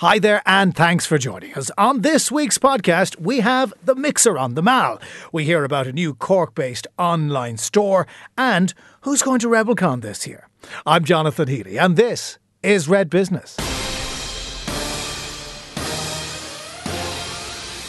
Hi 0.00 0.20
there, 0.20 0.42
and 0.46 0.76
thanks 0.76 1.06
for 1.06 1.18
joining 1.18 1.54
us. 1.54 1.72
On 1.76 2.02
this 2.02 2.30
week's 2.30 2.56
podcast, 2.56 3.18
we 3.18 3.40
have 3.40 3.74
the 3.82 3.96
Mixer 3.96 4.38
on 4.38 4.54
the 4.54 4.62
Mall. 4.62 5.00
We 5.32 5.42
hear 5.42 5.64
about 5.64 5.88
a 5.88 5.92
new 5.92 6.14
Cork 6.14 6.54
based 6.54 6.86
online 6.96 7.56
store 7.56 8.06
and 8.36 8.72
who's 9.00 9.22
going 9.22 9.40
to 9.40 9.48
RebelCon 9.48 10.02
this 10.02 10.24
year. 10.24 10.46
I'm 10.86 11.02
Jonathan 11.04 11.48
Healy, 11.48 11.80
and 11.80 11.96
this 11.96 12.38
is 12.62 12.86
Red 12.86 13.10
Business. 13.10 13.56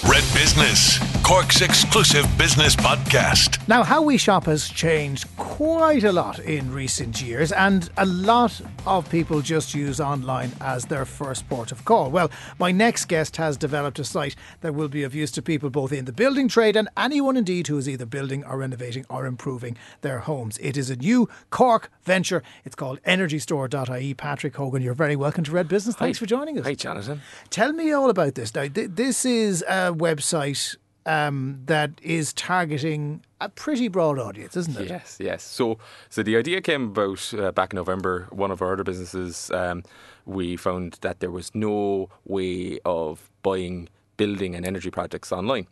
Red 0.04 0.24
Business, 0.34 0.98
Cork's 1.30 1.62
exclusive 1.62 2.26
business 2.40 2.76
podcast. 2.76 3.66
Now, 3.68 3.84
how 3.84 4.02
we 4.02 4.18
shop 4.18 4.46
has 4.46 4.68
changed 4.68 5.28
quite 5.38 6.04
a 6.04 6.12
lot 6.12 6.40
in 6.40 6.74
recent 6.74 7.22
years, 7.22 7.52
and 7.52 7.88
a 7.98 8.06
lot 8.08 8.60
of 8.88 9.08
people 9.12 9.40
just 9.40 9.76
use 9.76 10.02
online 10.02 10.52
as 10.60 10.86
their 10.86 11.06
first 11.06 11.48
port 11.48 11.72
of 11.72 11.86
call. 11.86 12.10
Well, 12.10 12.32
my 12.58 12.72
next 12.72 13.06
guest 13.06 13.38
has 13.38 13.58
developed 13.58 14.00
a 14.00 14.04
site 14.04 14.36
that 14.62 14.74
will 14.74 14.88
be 14.88 15.04
of 15.04 15.14
use 15.14 15.30
to 15.34 15.44
people 15.44 15.70
both 15.70 15.94
in 15.94 16.06
the 16.06 16.12
building 16.12 16.48
trade 16.48 16.76
and 16.76 16.90
anyone 16.98 17.38
indeed 17.38 17.68
who 17.68 17.78
is 17.78 17.88
either 17.88 18.08
building 18.08 18.44
or 18.44 18.58
renovating 18.58 19.06
or 19.08 19.28
improving 19.28 19.78
their 20.02 20.18
homes. 20.18 20.58
It 20.58 20.78
is 20.78 20.90
a 20.90 20.96
new 20.96 21.30
Cork 21.52 21.92
venture. 22.02 22.42
It's 22.66 22.76
called 22.76 23.04
nrgstore.ie. 23.04 24.16
Patrick 24.16 24.56
Hogan, 24.56 24.82
you're 24.82 24.96
very 24.96 25.16
welcome 25.16 25.44
to 25.44 25.52
Red 25.52 25.68
Business. 25.68 25.96
Thanks 25.96 26.18
Hi. 26.18 26.22
for 26.22 26.26
joining 26.26 26.58
us. 26.58 26.66
Hi, 26.66 26.74
Jonathan. 26.74 27.22
Tell 27.52 27.72
me 27.72 27.92
all 27.92 28.10
about 28.10 28.34
this. 28.34 28.56
Now, 28.56 28.68
th- 28.68 28.90
this 28.96 29.26
is 29.26 29.62
a 29.70 29.94
website 29.94 30.76
um, 31.06 31.62
that 31.66 31.92
is 32.02 32.34
targeting 32.34 33.24
a 33.42 33.50
pretty 33.50 33.88
broad 33.88 34.20
audience, 34.20 34.56
isn't 34.58 34.78
it? 34.78 34.90
Yes, 34.90 35.18
yes. 35.20 35.44
So, 35.44 35.78
so 36.10 36.24
the 36.24 36.38
idea 36.38 36.62
came 36.62 36.90
about 36.90 37.34
uh, 37.34 37.52
back 37.52 37.74
in 37.74 37.78
November. 37.78 38.28
One 38.32 38.52
of 38.52 38.62
our 38.62 38.74
other 38.74 38.84
businesses, 38.84 39.50
um, 39.52 39.84
we 40.26 40.58
found 40.58 40.98
that 41.02 41.20
there 41.20 41.32
was 41.32 41.56
no 41.56 42.10
way 42.26 42.80
of 42.86 43.30
buying 43.42 43.90
building 44.18 44.56
and 44.56 44.66
energy 44.66 44.92
projects 44.92 45.32
online. 45.32 45.68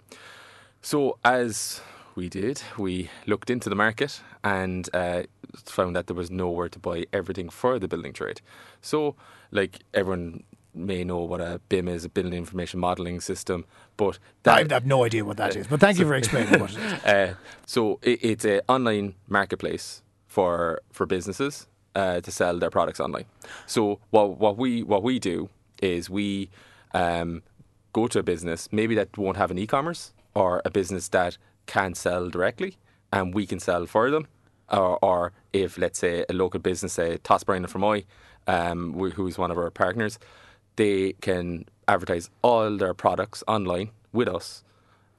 So, 0.82 1.18
as 1.26 1.82
we 2.16 2.30
did, 2.30 2.62
we 2.78 3.10
looked 3.26 3.50
into 3.50 3.70
the 3.70 3.76
market 3.76 4.22
and 4.44 4.90
uh, 4.94 5.24
found 5.66 5.96
that 5.96 6.08
there 6.08 6.16
was 6.16 6.32
nowhere 6.32 6.70
to 6.70 6.80
buy 6.80 7.06
everything 7.12 7.50
for 7.50 7.78
the 7.78 7.88
building 7.88 8.14
trade. 8.14 8.42
So, 8.82 9.16
like 9.52 9.80
everyone 9.94 10.44
may 10.78 11.04
know 11.04 11.20
what 11.20 11.42
a 11.42 11.60
BIM 11.70 11.88
is, 11.88 12.06
a 12.06 12.10
building 12.10 12.34
information 12.34 12.80
modelling 12.80 13.20
system, 13.20 13.66
but 13.98 14.20
I 14.46 14.66
have 14.70 14.86
no 14.86 15.04
idea 15.04 15.26
what 15.26 15.38
that 15.38 15.56
is, 15.56 15.68
but 15.68 15.80
thank 15.80 16.00
you 16.00 16.06
for 16.06 16.16
explaining 16.16 16.60
what 16.60 16.72
it 16.72 16.78
is. 16.78 17.04
uh, 17.06 17.34
so 17.66 18.00
it, 18.02 18.20
it's 18.24 18.46
an 18.46 18.62
online 18.68 19.16
marketplace 19.28 20.02
for 20.28 20.82
for 20.92 21.06
businesses 21.06 21.68
uh, 21.96 22.22
to 22.22 22.32
sell 22.32 22.60
their 22.60 22.70
products 22.70 23.00
online. 23.00 23.26
So 23.66 24.00
what 24.12 24.38
what 24.38 24.58
we 24.58 24.84
what 24.84 25.04
we 25.04 25.20
do 25.20 25.50
is 25.82 26.10
we 26.10 26.50
um, 26.94 27.44
go 27.94 28.08
to 28.08 28.20
a 28.20 28.24
business 28.24 28.70
maybe 28.72 28.96
that 28.96 29.18
won't 29.18 29.38
have 29.38 29.52
an 29.52 29.58
e-commerce 29.58 30.14
or 30.36 30.62
a 30.66 30.70
business 30.70 31.10
that 31.10 31.38
can 31.66 31.94
sell 31.96 32.30
directly, 32.30 32.78
and 33.12 33.34
we 33.34 33.46
can 33.46 33.60
sell 33.60 33.86
for 33.86 34.12
them. 34.12 34.28
Or, 34.70 35.00
or 35.02 35.34
if 35.54 35.78
let's 35.78 35.98
say 35.98 36.26
a 36.30 36.34
local 36.34 36.60
business, 36.60 36.94
say 36.94 37.18
Toss 37.18 37.44
Bryan 37.44 37.66
from 37.68 37.82
Fermoy, 37.82 38.06
um, 38.48 38.94
who's 39.12 39.38
one 39.38 39.52
of 39.52 39.58
our 39.58 39.72
partners, 39.72 40.20
they 40.78 41.14
can 41.22 41.66
advertise 41.88 42.30
all 42.42 42.78
their 42.78 42.94
products 42.94 43.44
online 43.48 43.92
with 44.14 44.28
us, 44.28 44.64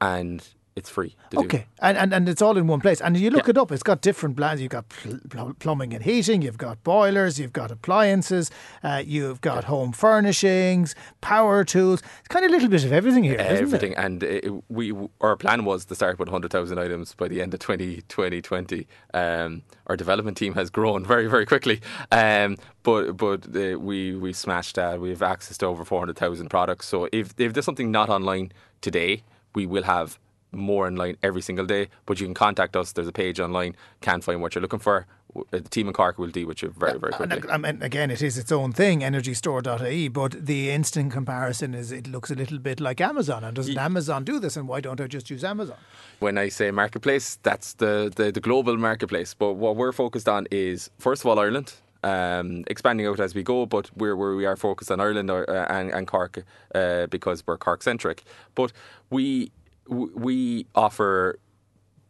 and 0.01 0.47
it's 0.79 0.89
free 0.89 1.11
to 1.31 1.37
do. 1.37 1.45
Okay, 1.45 1.67
and, 1.81 1.99
and 1.99 2.15
and 2.15 2.29
it's 2.29 2.41
all 2.41 2.57
in 2.57 2.67
one 2.67 2.81
place. 2.81 3.01
And 3.03 3.17
you 3.17 3.31
look 3.31 3.47
Yeah. 3.47 3.51
it 3.51 3.59
up; 3.59 3.71
it's 3.73 3.83
got 3.83 4.01
different 4.01 4.37
brands. 4.37 4.63
You've 4.63 4.71
got 4.71 4.89
pl- 4.89 5.19
pl- 5.29 5.55
plumbing 5.59 5.93
and 5.95 6.03
heating. 6.03 6.41
You've 6.43 6.59
got 6.59 6.83
boilers. 6.85 7.39
You've 7.39 7.53
got 7.53 7.71
appliances. 7.71 8.51
Uh, 8.83 9.03
you've 9.05 9.41
got 9.41 9.65
home 9.65 9.93
furnishings, 9.93 10.95
power 11.21 11.65
tools. 11.65 12.03
It's 12.21 12.29
kind 12.29 12.45
of 12.45 12.51
a 12.51 12.55
little 12.55 12.69
bit 12.71 12.85
of 12.85 12.93
everything 12.93 13.25
here, 13.25 13.35
isn't 13.41 13.63
everything. 13.67 13.93
it? 13.93 13.99
And 13.99 14.23
it, 14.23 14.51
we 14.69 14.93
our 15.21 15.37
plan 15.37 15.65
was 15.65 15.85
to 15.87 15.95
start 15.95 16.19
with 16.19 16.29
100,000 16.29 16.79
items 16.79 17.15
by 17.15 17.29
the 17.29 17.43
end 17.43 17.53
of 17.55 17.61
20, 17.61 18.03
2020. 18.09 18.87
Um, 19.15 19.63
our 19.89 19.97
development 19.97 20.37
team 20.37 20.55
has 20.55 20.71
grown 20.71 21.05
very, 21.05 21.27
very 21.29 21.47
quickly. 21.47 21.81
Um, 22.13 22.57
but 22.83 23.13
but 23.17 23.47
uh, 23.55 23.79
we 23.79 24.15
we 24.17 24.33
smashed 24.33 24.77
that. 24.77 25.01
We 25.01 25.11
have 25.11 25.23
access 25.23 25.59
to 25.59 25.67
over 25.67 25.85
400,000 25.85 26.49
products. 26.49 26.87
So 26.89 27.09
if 27.13 27.35
if 27.39 27.53
there's 27.53 27.65
something 27.65 27.91
not 27.91 28.09
online 28.09 28.53
today, 28.81 29.23
we 29.55 29.67
will 29.67 29.83
have 29.85 30.19
more 30.53 30.87
online 30.87 31.17
every 31.23 31.43
single 31.43 31.67
day. 31.67 31.89
But 32.07 32.21
you 32.21 32.27
can 32.27 32.35
contact 32.35 32.77
us. 32.77 32.93
There's 32.93 33.09
a 33.09 33.13
page 33.13 33.41
online. 33.41 33.77
Can't 34.01 34.23
find 34.25 34.41
what 34.41 34.55
you're 34.55 34.63
looking 34.63 34.79
for. 34.79 35.07
The 35.51 35.61
team 35.61 35.89
in 35.89 35.93
Cork 35.93 36.19
will 36.19 36.29
deal 36.31 36.49
with 36.49 36.63
you 36.63 36.71
very, 36.71 36.99
very 36.99 37.13
And, 37.21 37.31
quickly. 37.31 37.51
I 37.51 37.59
mean, 37.59 37.83
again, 37.83 38.11
it 38.11 38.23
is 38.23 38.39
its 38.39 38.51
own 38.51 38.73
thing, 38.73 39.01
nrgstore.ie, 39.01 40.09
but 40.09 40.47
the 40.47 40.71
instant 40.71 41.13
comparison 41.13 41.75
is 41.75 41.93
it 41.93 42.07
looks 42.09 42.31
a 42.31 42.35
little 42.35 42.59
bit 42.59 42.81
like 42.81 43.01
Amazon. 43.01 43.45
And 43.45 43.55
doesn't 43.55 43.77
Amazon 43.77 44.25
do 44.25 44.41
this? 44.41 44.57
And 44.57 44.67
why 44.67 44.81
don't 44.81 45.01
I 45.01 45.07
just 45.07 45.31
use 45.31 45.45
Amazon? 45.45 45.77
when 46.21 46.37
I 46.39 46.49
say 46.49 46.71
marketplace, 46.71 47.39
that's 47.43 47.75
the, 47.75 48.13
the, 48.17 48.33
the 48.33 48.41
global 48.41 48.77
marketplace. 48.77 49.35
But 49.35 49.53
what 49.53 49.77
we're 49.77 49.93
focused 49.93 50.29
on 50.29 50.47
is, 50.51 50.91
first 50.99 51.23
of 51.23 51.27
all, 51.27 51.39
Ireland. 51.39 51.75
Um, 52.05 52.63
expanding 52.69 53.09
out 53.09 53.19
as 53.19 53.35
we 53.35 53.43
go, 53.43 53.67
but 53.67 53.91
we're 53.97 54.15
where 54.15 54.37
we 54.37 54.47
are 54.47 54.57
focused 54.57 54.93
on 54.93 55.01
Ireland 55.01 55.33
or, 55.33 55.51
uh, 55.51 55.67
and, 55.69 55.91
and 55.91 56.07
Cork 56.07 56.45
uh, 56.73 57.07
because 57.07 57.45
we're 57.45 57.59
Cork 57.59 57.83
centric. 57.83 58.23
But 58.55 58.73
we 59.11 59.51
we 59.89 60.67
offer 60.75 61.39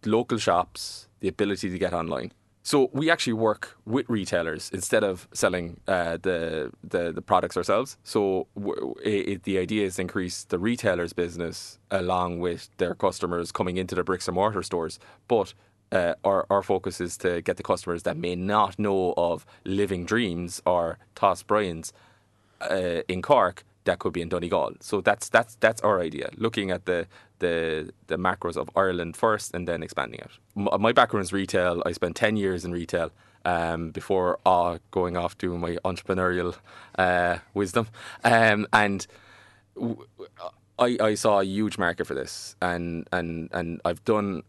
local 0.05 0.39
shops 0.39 1.09
the 1.21 1.28
ability 1.28 1.71
to 1.71 1.78
get 1.78 1.93
online. 1.93 2.33
So 2.62 2.91
we 2.93 3.11
actually 3.11 3.33
work 3.33 3.78
with 3.87 4.06
retailers 4.11 4.71
instead 4.75 5.03
of 5.03 5.27
selling 5.33 5.81
uh, 5.89 6.19
the, 6.21 6.71
the 6.84 7.12
the 7.12 7.22
products 7.22 7.56
ourselves. 7.56 7.97
So 8.05 8.47
it, 9.03 9.44
the 9.44 9.56
idea 9.59 9.87
is 9.87 9.97
to 9.97 10.03
increase 10.03 10.44
the 10.44 10.59
retailers' 10.59 11.15
business 11.15 11.78
along 11.91 12.41
with 12.41 12.69
their 12.77 12.94
customers 12.94 13.53
coming 13.53 13.78
into 13.78 13.95
the 13.95 14.05
bricks 14.05 14.28
and 14.28 14.34
mortar 14.34 14.62
stores. 14.62 14.99
But 15.28 15.55
uh, 15.93 16.15
our 16.25 16.47
our 16.50 16.62
focus 16.62 17.00
is 17.00 17.16
to 17.19 17.41
get 17.41 17.56
the 17.56 17.62
customers 17.62 18.03
that 18.03 18.19
may 18.19 18.37
not 18.37 18.78
know 18.78 19.15
of 19.16 19.47
Living 19.65 20.05
Dreams 20.05 20.60
or 20.66 20.99
Toss 21.15 21.43
Bryans 21.43 21.95
uh, 22.60 23.00
in 23.09 23.22
Cork 23.22 23.65
that 23.88 24.00
could 24.00 24.15
be 24.15 24.22
in 24.22 24.31
Donegal. 24.31 24.75
So 24.81 25.03
that's 25.03 25.28
that's 25.31 25.56
that's 25.60 25.82
our 25.82 26.00
idea. 26.03 26.31
Looking 26.38 26.72
at 26.72 26.87
the 26.87 27.09
the 27.41 27.91
the 28.09 28.19
macros 28.19 28.56
of 28.59 28.71
Ireland 28.76 29.16
first, 29.19 29.54
and 29.56 29.69
then 29.69 29.82
expanding 29.84 30.22
out. 30.22 30.32
M- 30.56 30.82
My 30.82 30.93
background 30.93 31.25
is 31.25 31.34
retail. 31.34 31.82
I 31.87 31.93
spent 31.93 32.16
ten 32.16 32.37
years 32.38 32.65
in 32.66 32.72
retail 32.72 33.10
um, 33.47 33.93
before 33.93 34.38
uh, 34.47 34.78
going 34.93 35.16
off 35.19 35.38
doing 35.38 35.60
my 35.60 35.78
entrepreneurial 35.84 36.56
uh, 36.98 37.38
wisdom, 37.54 37.88
um, 38.25 38.69
and. 38.72 39.06
w- 39.77 40.06
I, 40.78 40.98
I 41.00 41.15
saw 41.16 41.41
a 41.41 41.44
huge 41.44 41.78
market 41.78 42.06
for 42.06 42.15
this, 42.15 42.56
and, 42.62 43.09
and, 43.12 43.50
and 43.53 43.81
I've 43.87 44.04
done 44.04 44.43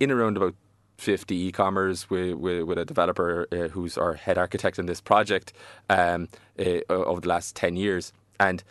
in 0.00 0.12
around 0.12 0.38
about 0.38 0.54
50 0.98 1.36
e-commerce 1.36 2.10
with, 2.10 2.34
with, 2.36 2.64
with 2.64 2.78
a 2.78 2.86
developer 2.86 3.48
uh, 3.52 3.68
who's 3.68 3.98
our 3.98 4.14
head 4.14 4.38
architect 4.38 4.78
in 4.78 4.86
this 4.86 5.02
project 5.02 5.52
um, 5.90 6.28
uh, 6.58 6.80
over 6.88 7.20
the 7.22 7.28
last 7.28 7.56
10 7.56 7.76
years. 7.76 8.12
And 8.40 8.64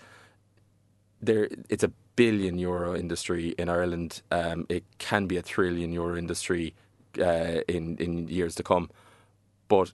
there, 1.25 1.49
it's 1.69 1.83
a 1.83 1.91
billion 2.15 2.57
euro 2.57 2.95
industry 2.95 3.49
in 3.57 3.69
Ireland. 3.69 4.21
Um, 4.31 4.65
it 4.69 4.83
can 4.97 5.27
be 5.27 5.37
a 5.37 5.41
trillion 5.41 5.91
euro 5.91 6.17
industry 6.17 6.73
uh, 7.19 7.61
in, 7.67 7.97
in 7.97 8.27
years 8.27 8.55
to 8.55 8.63
come. 8.63 8.89
But 9.67 9.91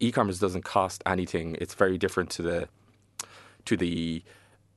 e-commerce 0.00 0.38
doesn't 0.38 0.64
cost 0.64 1.02
anything. 1.06 1.56
It's 1.60 1.74
very 1.74 1.98
different 1.98 2.30
to 2.30 2.42
the 2.42 2.68
to 3.64 3.76
the 3.76 4.22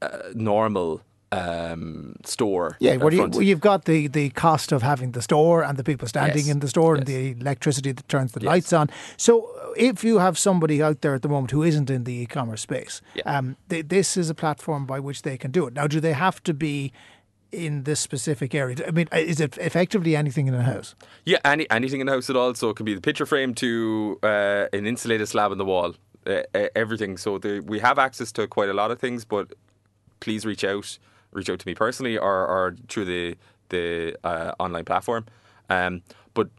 uh, 0.01 0.29
normal 0.35 1.01
um, 1.31 2.15
store. 2.23 2.77
Yeah, 2.79 2.97
well, 2.97 3.13
you, 3.13 3.27
well, 3.27 3.41
you've 3.41 3.59
got 3.59 3.85
the, 3.85 4.07
the 4.07 4.29
cost 4.31 4.71
of 4.71 4.81
having 4.81 5.11
the 5.11 5.21
store 5.21 5.63
and 5.63 5.77
the 5.77 5.83
people 5.83 6.07
standing 6.07 6.45
Yes, 6.45 6.49
in 6.49 6.59
the 6.59 6.67
store 6.67 6.95
and 6.95 7.05
the 7.05 7.31
electricity 7.31 7.91
that 7.91 8.07
turns 8.07 8.31
the 8.33 8.41
Yes. 8.41 8.47
lights 8.47 8.73
on. 8.73 8.89
So, 9.17 9.45
uh, 9.61 9.71
if 9.75 10.03
you 10.03 10.19
have 10.19 10.37
somebody 10.37 10.81
out 10.81 11.01
there 11.01 11.13
at 11.15 11.21
the 11.21 11.29
moment 11.29 11.51
who 11.51 11.63
isn't 11.63 11.89
in 11.89 12.03
the 12.05 12.13
e-commerce 12.13 12.61
space, 12.61 13.01
Yeah. 13.15 13.23
um, 13.37 13.57
th- 13.69 13.87
this 13.87 14.15
is 14.17 14.29
a 14.29 14.35
platform 14.35 14.85
by 14.85 14.99
which 14.99 15.23
they 15.23 15.37
can 15.37 15.51
do 15.51 15.67
it. 15.67 15.73
Now, 15.73 15.87
do 15.87 15.99
they 15.99 16.13
have 16.13 16.41
to 16.43 16.53
be 16.53 16.93
in 17.51 17.83
this 17.83 17.99
specific 17.99 18.53
area? 18.55 18.77
I 18.87 18.91
mean, 18.91 19.07
uh, 19.11 19.17
is 19.17 19.39
it 19.39 19.57
effectively 19.57 20.15
anything 20.15 20.47
in 20.47 20.53
a 20.53 20.63
house? 20.63 20.95
Yeah, 21.25 21.39
any, 21.43 21.69
anything 21.69 21.99
in 22.01 22.07
the 22.07 22.13
house 22.13 22.29
at 22.29 22.35
all. 22.35 22.53
So 22.53 22.69
it 22.69 22.75
can 22.75 22.85
be 22.85 22.93
the 22.93 23.01
picture 23.01 23.25
frame 23.25 23.53
to 23.55 24.19
uh, 24.23 24.67
an 24.73 24.85
insulated 24.85 25.27
slab 25.27 25.51
in 25.51 25.57
the 25.57 25.65
wall, 25.65 25.95
uh, 26.27 26.41
everything. 26.75 27.17
So 27.17 27.37
the, 27.37 27.59
we 27.59 27.79
have 27.79 27.99
access 27.99 28.31
to 28.33 28.47
quite 28.47 28.69
a 28.69 28.73
lot 28.73 28.91
of 28.91 28.99
things, 28.99 29.25
but 29.25 29.53
please 30.19 30.45
reach 30.45 30.63
out, 30.63 30.97
reach 31.35 31.49
out 31.49 31.59
to 31.59 31.67
me 31.67 31.75
personally 31.75 32.17
or, 32.17 32.47
or 32.47 32.75
through 32.87 33.05
the 33.05 33.37
the 33.69 34.15
uh, 34.23 34.53
online 34.59 34.85
platform. 34.85 35.25
Um, 35.69 36.03
but 36.33 36.49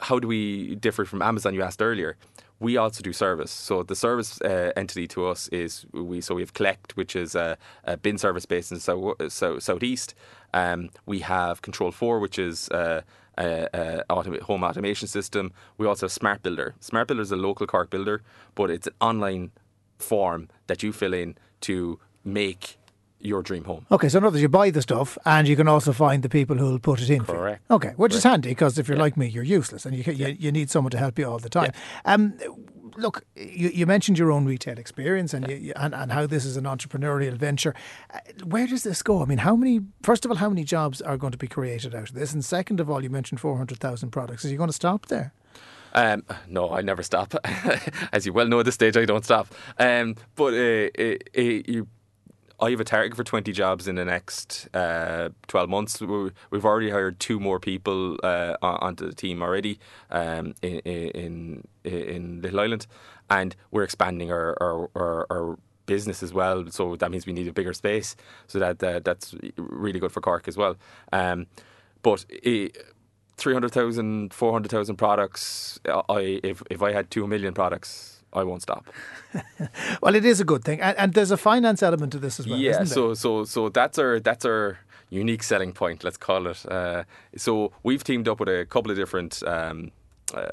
how 0.00 0.18
do 0.18 0.26
we 0.28 0.74
differ 0.76 1.04
from 1.04 1.22
Amazon? 1.22 1.54
You 1.54 1.62
asked 1.62 1.82
earlier. 1.82 2.16
We 2.58 2.76
also 2.76 3.02
do 3.02 3.12
service. 3.12 3.50
So 3.50 3.82
the 3.82 3.96
service 3.96 4.40
uh, 4.42 4.72
entity 4.76 5.06
to 5.08 5.26
us 5.26 5.48
is 5.48 5.86
we. 5.92 6.20
So 6.20 6.34
we 6.34 6.42
have 6.42 6.52
Collect, 6.52 6.96
which 6.96 7.16
is 7.16 7.34
a, 7.34 7.56
a 7.84 7.96
bin 7.96 8.18
service 8.18 8.46
based 8.46 8.72
in 8.72 8.80
south, 8.80 9.32
south, 9.32 9.62
southeast. 9.62 10.14
Um, 10.52 10.90
we 11.06 11.20
have 11.20 11.62
Control4, 11.62 12.20
which 12.20 12.38
is 12.38 12.68
uh, 12.70 13.02
a, 13.38 13.68
a 13.72 14.04
automa- 14.10 14.42
home 14.42 14.64
automation 14.64 15.08
system. 15.08 15.52
We 15.78 15.86
also 15.86 16.06
have 16.06 16.12
Smart 16.12 16.42
Builder. 16.42 16.74
Smart 16.80 17.08
Builder 17.08 17.22
is 17.22 17.32
a 17.32 17.36
local 17.36 17.66
Cork 17.66 17.90
builder, 17.90 18.22
but 18.54 18.70
it's 18.70 18.86
an 18.86 18.94
online 19.00 19.52
form 19.98 20.48
that 20.66 20.82
you 20.82 20.92
fill 20.92 21.14
in 21.14 21.36
to 21.62 21.98
make 22.24 22.76
your 23.20 23.42
dream 23.42 23.64
home. 23.64 23.86
Okay, 23.90 24.08
so 24.08 24.18
in 24.18 24.24
other 24.24 24.32
words, 24.34 24.42
you 24.42 24.48
buy 24.48 24.70
the 24.70 24.82
stuff 24.82 25.18
and 25.24 25.46
you 25.46 25.56
can 25.56 25.68
also 25.68 25.92
find 25.92 26.22
the 26.22 26.28
people 26.28 26.56
who 26.56 26.66
will 26.70 26.78
put 26.78 27.00
it 27.02 27.10
in. 27.10 27.24
for 27.24 27.32
you. 27.32 27.38
Correct. 27.38 27.62
Okay, 27.70 27.92
which 27.96 28.14
is 28.14 28.22
handy 28.24 28.48
because 28.50 28.78
if 28.78 28.88
you're 28.88 28.96
like 28.96 29.16
me, 29.16 29.26
you're 29.26 29.44
useless 29.44 29.84
and 29.86 29.94
you, 29.96 30.12
you 30.12 30.36
you 30.38 30.52
need 30.52 30.70
someone 30.70 30.90
to 30.90 30.98
help 30.98 31.18
you 31.18 31.26
all 31.30 31.38
the 31.38 31.50
time. 31.50 31.72
Um, 32.04 32.34
look, 32.96 33.24
you, 33.36 33.68
you 33.68 33.86
mentioned 33.86 34.18
your 34.18 34.32
own 34.32 34.44
retail 34.46 34.78
experience 34.78 35.32
and, 35.34 35.48
you, 35.48 35.56
you- 35.56 35.72
and 35.76 35.94
and 35.94 36.12
how 36.12 36.26
this 36.26 36.44
is 36.44 36.56
an 36.56 36.64
entrepreneurial 36.64 37.34
venture. 37.34 37.74
Uh, 38.12 38.18
Where 38.44 38.66
does 38.66 38.82
this 38.82 39.02
go? 39.02 39.22
I 39.22 39.26
mean, 39.26 39.38
how 39.38 39.54
many? 39.56 39.80
First 40.02 40.24
of 40.24 40.30
all, 40.30 40.36
how 40.38 40.48
many 40.48 40.64
jobs 40.64 41.00
are 41.02 41.16
going 41.18 41.32
to 41.32 41.38
be 41.38 41.46
created 41.48 41.94
out 41.94 42.08
of 42.08 42.14
this? 42.14 42.32
And 42.32 42.44
second 42.44 42.80
of 42.80 42.88
all, 42.90 43.02
you 43.02 43.10
mentioned 43.10 43.40
four 43.40 43.56
hundred 43.56 43.78
thousand 43.80 44.10
products. 44.10 44.44
Are 44.44 44.48
you 44.48 44.56
going 44.56 44.70
to 44.70 44.74
stop 44.74 45.06
there? 45.06 45.32
Um, 45.92 46.22
no, 46.48 46.70
I 46.70 46.82
never 46.82 47.02
stop. 47.02 47.34
As 48.12 48.24
you 48.24 48.32
well 48.32 48.46
know, 48.46 48.60
at 48.60 48.64
this 48.64 48.76
stage, 48.76 48.96
I 48.96 49.04
don't 49.04 49.24
stop. 49.24 49.48
Um, 49.76 50.14
but 50.36 50.54
uh, 50.54 50.88
uh, 50.96 51.16
uh, 51.36 51.40
you, 51.40 51.88
I 52.60 52.70
have 52.70 52.80
a 52.80 52.84
target 52.84 53.16
for 53.16 53.24
20 53.24 53.52
jobs 53.52 53.88
in 53.88 53.96
the 53.96 54.04
next 54.04 54.68
uh, 54.74 55.30
12 55.48 55.70
months. 55.70 56.00
We- 56.00 56.32
We've 56.50 56.64
already 56.64 56.90
hired 56.90 57.20
two 57.20 57.40
more 57.40 57.60
people 57.60 58.18
uh, 58.22 58.56
onto 58.62 59.06
the 59.06 59.14
team 59.14 59.42
already 59.42 59.78
um, 60.10 60.54
in, 60.62 60.78
in 60.80 61.68
in 61.84 62.42
Little 62.42 62.60
Island, 62.60 62.86
and 63.30 63.56
we're 63.70 63.84
expanding 63.84 64.30
our 64.32 64.56
our, 64.60 64.90
our, 64.94 65.26
our 65.30 65.58
business 65.86 66.22
as 66.22 66.32
well. 66.34 66.66
So 66.70 66.96
that 66.96 67.10
means 67.10 67.26
we 67.26 67.32
need 67.32 67.48
a 67.48 67.52
bigger 67.52 67.72
space. 67.72 68.16
So 68.46 68.58
that 68.58 68.82
uh, 68.82 69.00
that's 69.00 69.34
really 69.56 70.00
good 70.00 70.12
for 70.12 70.20
Cork 70.20 70.48
as 70.48 70.56
well. 70.56 70.76
Um, 71.12 71.46
but. 72.02 72.24
Uh, 72.46 72.68
300,000, 73.38 74.34
400,000 74.34 74.96
products. 74.96 75.80
I 75.86 76.40
if 76.44 76.62
if 76.70 76.82
I 76.82 76.92
had 76.92 77.10
2 77.10 77.26
million 77.26 77.54
products, 77.54 78.19
I 78.32 78.44
won't 78.44 78.62
stop. 78.62 78.86
Well, 80.02 80.14
it 80.14 80.24
is 80.24 80.40
a 80.40 80.44
good 80.44 80.64
thing, 80.64 80.80
and, 80.80 80.96
and 80.98 81.14
there's 81.14 81.30
a 81.30 81.36
finance 81.36 81.82
element 81.82 82.12
to 82.12 82.18
this 82.18 82.40
as 82.40 82.46
well. 82.46 82.58
yeah, 82.58 82.84
so 82.84 83.14
so 83.14 83.44
so 83.44 83.68
that's 83.68 83.98
our 83.98 84.18
that's 84.20 84.44
our 84.44 84.78
unique 85.10 85.42
selling 85.42 85.72
point, 85.72 86.04
let's 86.04 86.16
call 86.16 86.46
it. 86.46 86.64
Uh, 86.70 87.04
so 87.36 87.72
we've 87.82 88.04
teamed 88.04 88.28
up 88.28 88.40
with 88.40 88.48
a 88.48 88.64
couple 88.66 88.90
of 88.90 88.96
different 88.96 89.42
um, 89.46 89.90
uh, 90.34 90.46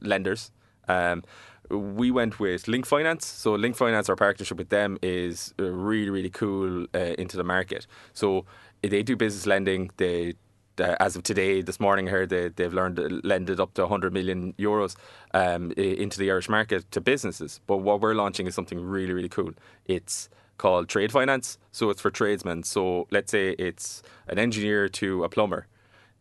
lenders. 0.00 0.50
Um, 0.88 1.24
we 1.68 2.12
went 2.12 2.38
with 2.38 2.68
Linked 2.68 2.86
Finance. 2.88 3.26
So 3.26 3.54
Linked 3.54 3.76
Finance, 3.78 4.08
our 4.08 4.16
partnership 4.16 4.56
with 4.58 4.68
them 4.68 4.98
is 5.02 5.52
really 5.58 6.10
really 6.10 6.30
cool 6.30 6.86
uh, 6.94 7.14
into 7.18 7.36
the 7.36 7.44
market. 7.44 7.86
So 8.12 8.44
they 8.82 9.02
do 9.02 9.16
business 9.16 9.46
lending. 9.46 9.90
They 9.96 10.34
uh, 10.80 10.96
as 11.00 11.16
of 11.16 11.22
today, 11.22 11.62
this 11.62 11.80
morning, 11.80 12.08
I 12.08 12.10
heard 12.10 12.28
they, 12.28 12.48
they've 12.48 12.72
learned 12.72 12.96
to 12.96 13.20
lend 13.24 13.50
it 13.50 13.60
up 13.60 13.74
to 13.74 13.82
100 13.82 14.12
million 14.12 14.52
euros 14.58 14.96
um, 15.34 15.72
into 15.72 16.18
the 16.18 16.30
Irish 16.30 16.48
market 16.48 16.90
to 16.92 17.00
businesses. 17.00 17.60
But 17.66 17.78
what 17.78 18.00
we're 18.00 18.14
launching 18.14 18.46
is 18.46 18.54
something 18.54 18.80
really, 18.80 19.12
really 19.12 19.28
cool. 19.28 19.52
It's 19.86 20.28
called 20.58 20.88
trade 20.88 21.12
finance, 21.12 21.58
so 21.72 21.90
it's 21.90 22.00
for 22.00 22.10
tradesmen. 22.10 22.62
So 22.62 23.06
let's 23.10 23.30
say 23.30 23.50
it's 23.58 24.02
an 24.28 24.38
engineer 24.38 24.88
to 24.88 25.24
a 25.24 25.28
plumber, 25.28 25.66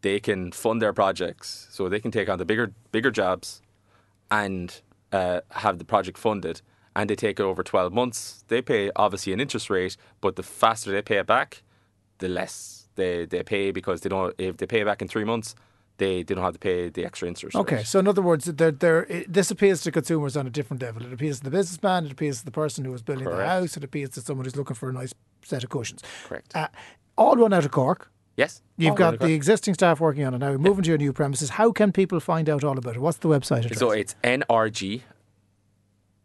they 0.01 0.19
can 0.19 0.51
fund 0.51 0.81
their 0.81 0.93
projects, 0.93 1.67
so 1.71 1.89
they 1.89 1.99
can 1.99 2.11
take 2.11 2.29
on 2.29 2.37
the 2.37 2.45
bigger, 2.45 2.73
bigger 2.91 3.11
jobs, 3.11 3.61
and 4.29 4.81
uh, 5.11 5.41
have 5.51 5.79
the 5.79 5.85
project 5.85 6.17
funded. 6.17 6.61
And 6.97 7.09
they 7.09 7.15
take 7.15 7.41
it 7.41 7.43
over 7.43 7.61
12 7.61 7.91
months. 7.91 8.45
They 8.47 8.61
pay 8.61 8.89
obviously 8.95 9.33
an 9.33 9.41
interest 9.41 9.69
rate, 9.69 9.97
but 10.21 10.37
the 10.37 10.43
faster 10.43 10.91
they 10.91 11.01
pay 11.01 11.17
it 11.17 11.27
back, 11.27 11.61
the 12.19 12.29
less 12.29 12.84
they, 12.95 13.25
they 13.25 13.43
pay 13.43 13.71
because 13.71 14.01
they 14.01 14.09
don't. 14.09 14.33
If 14.37 14.57
they 14.57 14.65
pay 14.65 14.83
back 14.83 15.01
in 15.01 15.07
three 15.07 15.23
months, 15.23 15.55
they, 15.97 16.23
they 16.23 16.35
don't 16.35 16.43
have 16.43 16.53
to 16.53 16.59
pay 16.59 16.89
the 16.89 17.05
extra 17.05 17.27
interest. 17.27 17.55
Okay, 17.55 17.77
rate. 17.77 17.87
so 17.87 17.99
in 17.99 18.07
other 18.07 18.21
words, 18.21 18.45
they're, 18.45 18.71
they're, 18.71 19.03
it, 19.03 19.31
this 19.31 19.49
appeals 19.51 19.81
to 19.83 19.91
consumers 19.91 20.35
on 20.35 20.45
a 20.45 20.49
different 20.49 20.81
level. 20.81 21.05
It 21.05 21.13
appeals 21.13 21.37
to 21.39 21.45
the 21.45 21.51
businessman, 21.51 22.05
it 22.05 22.11
appeals 22.11 22.39
to 22.39 22.45
the 22.45 22.51
person 22.51 22.83
who 22.85 22.93
is 22.93 23.01
building 23.01 23.25
the 23.25 23.31
Correct. 23.31 23.49
house, 23.49 23.77
it 23.77 23.83
appeals 23.83 24.09
to 24.11 24.21
someone 24.21 24.45
who's 24.45 24.55
looking 24.55 24.75
for 24.75 24.89
a 24.89 24.93
nice 24.93 25.13
set 25.43 25.63
of 25.63 25.69
cushions. 25.69 26.01
Correct. 26.27 26.55
Uh, 26.55 26.67
all 27.17 27.35
run 27.37 27.53
out 27.53 27.63
of 27.63 27.71
Cork. 27.71 28.11
yes, 28.35 28.61
You've 28.77 28.91
All 28.91 28.97
got 28.97 29.19
the 29.19 29.33
existing 29.33 29.73
staff 29.73 30.01
working 30.01 30.25
on 30.25 30.33
it 30.33 30.39
now. 30.39 30.49
You're 30.49 30.57
moving 30.57 30.83
to 30.83 30.89
your 30.89 30.97
new 30.97 31.13
premises. 31.13 31.51
How 31.51 31.71
can 31.71 31.93
people 31.93 32.19
find 32.19 32.49
out 32.49 32.63
all 32.65 32.77
about 32.77 32.95
it? 32.97 32.99
What's 32.99 33.19
the 33.19 33.29
website 33.29 33.59
address? 33.65 33.79
So 33.79 33.91
it's 33.91 34.15
nrg 34.21 35.01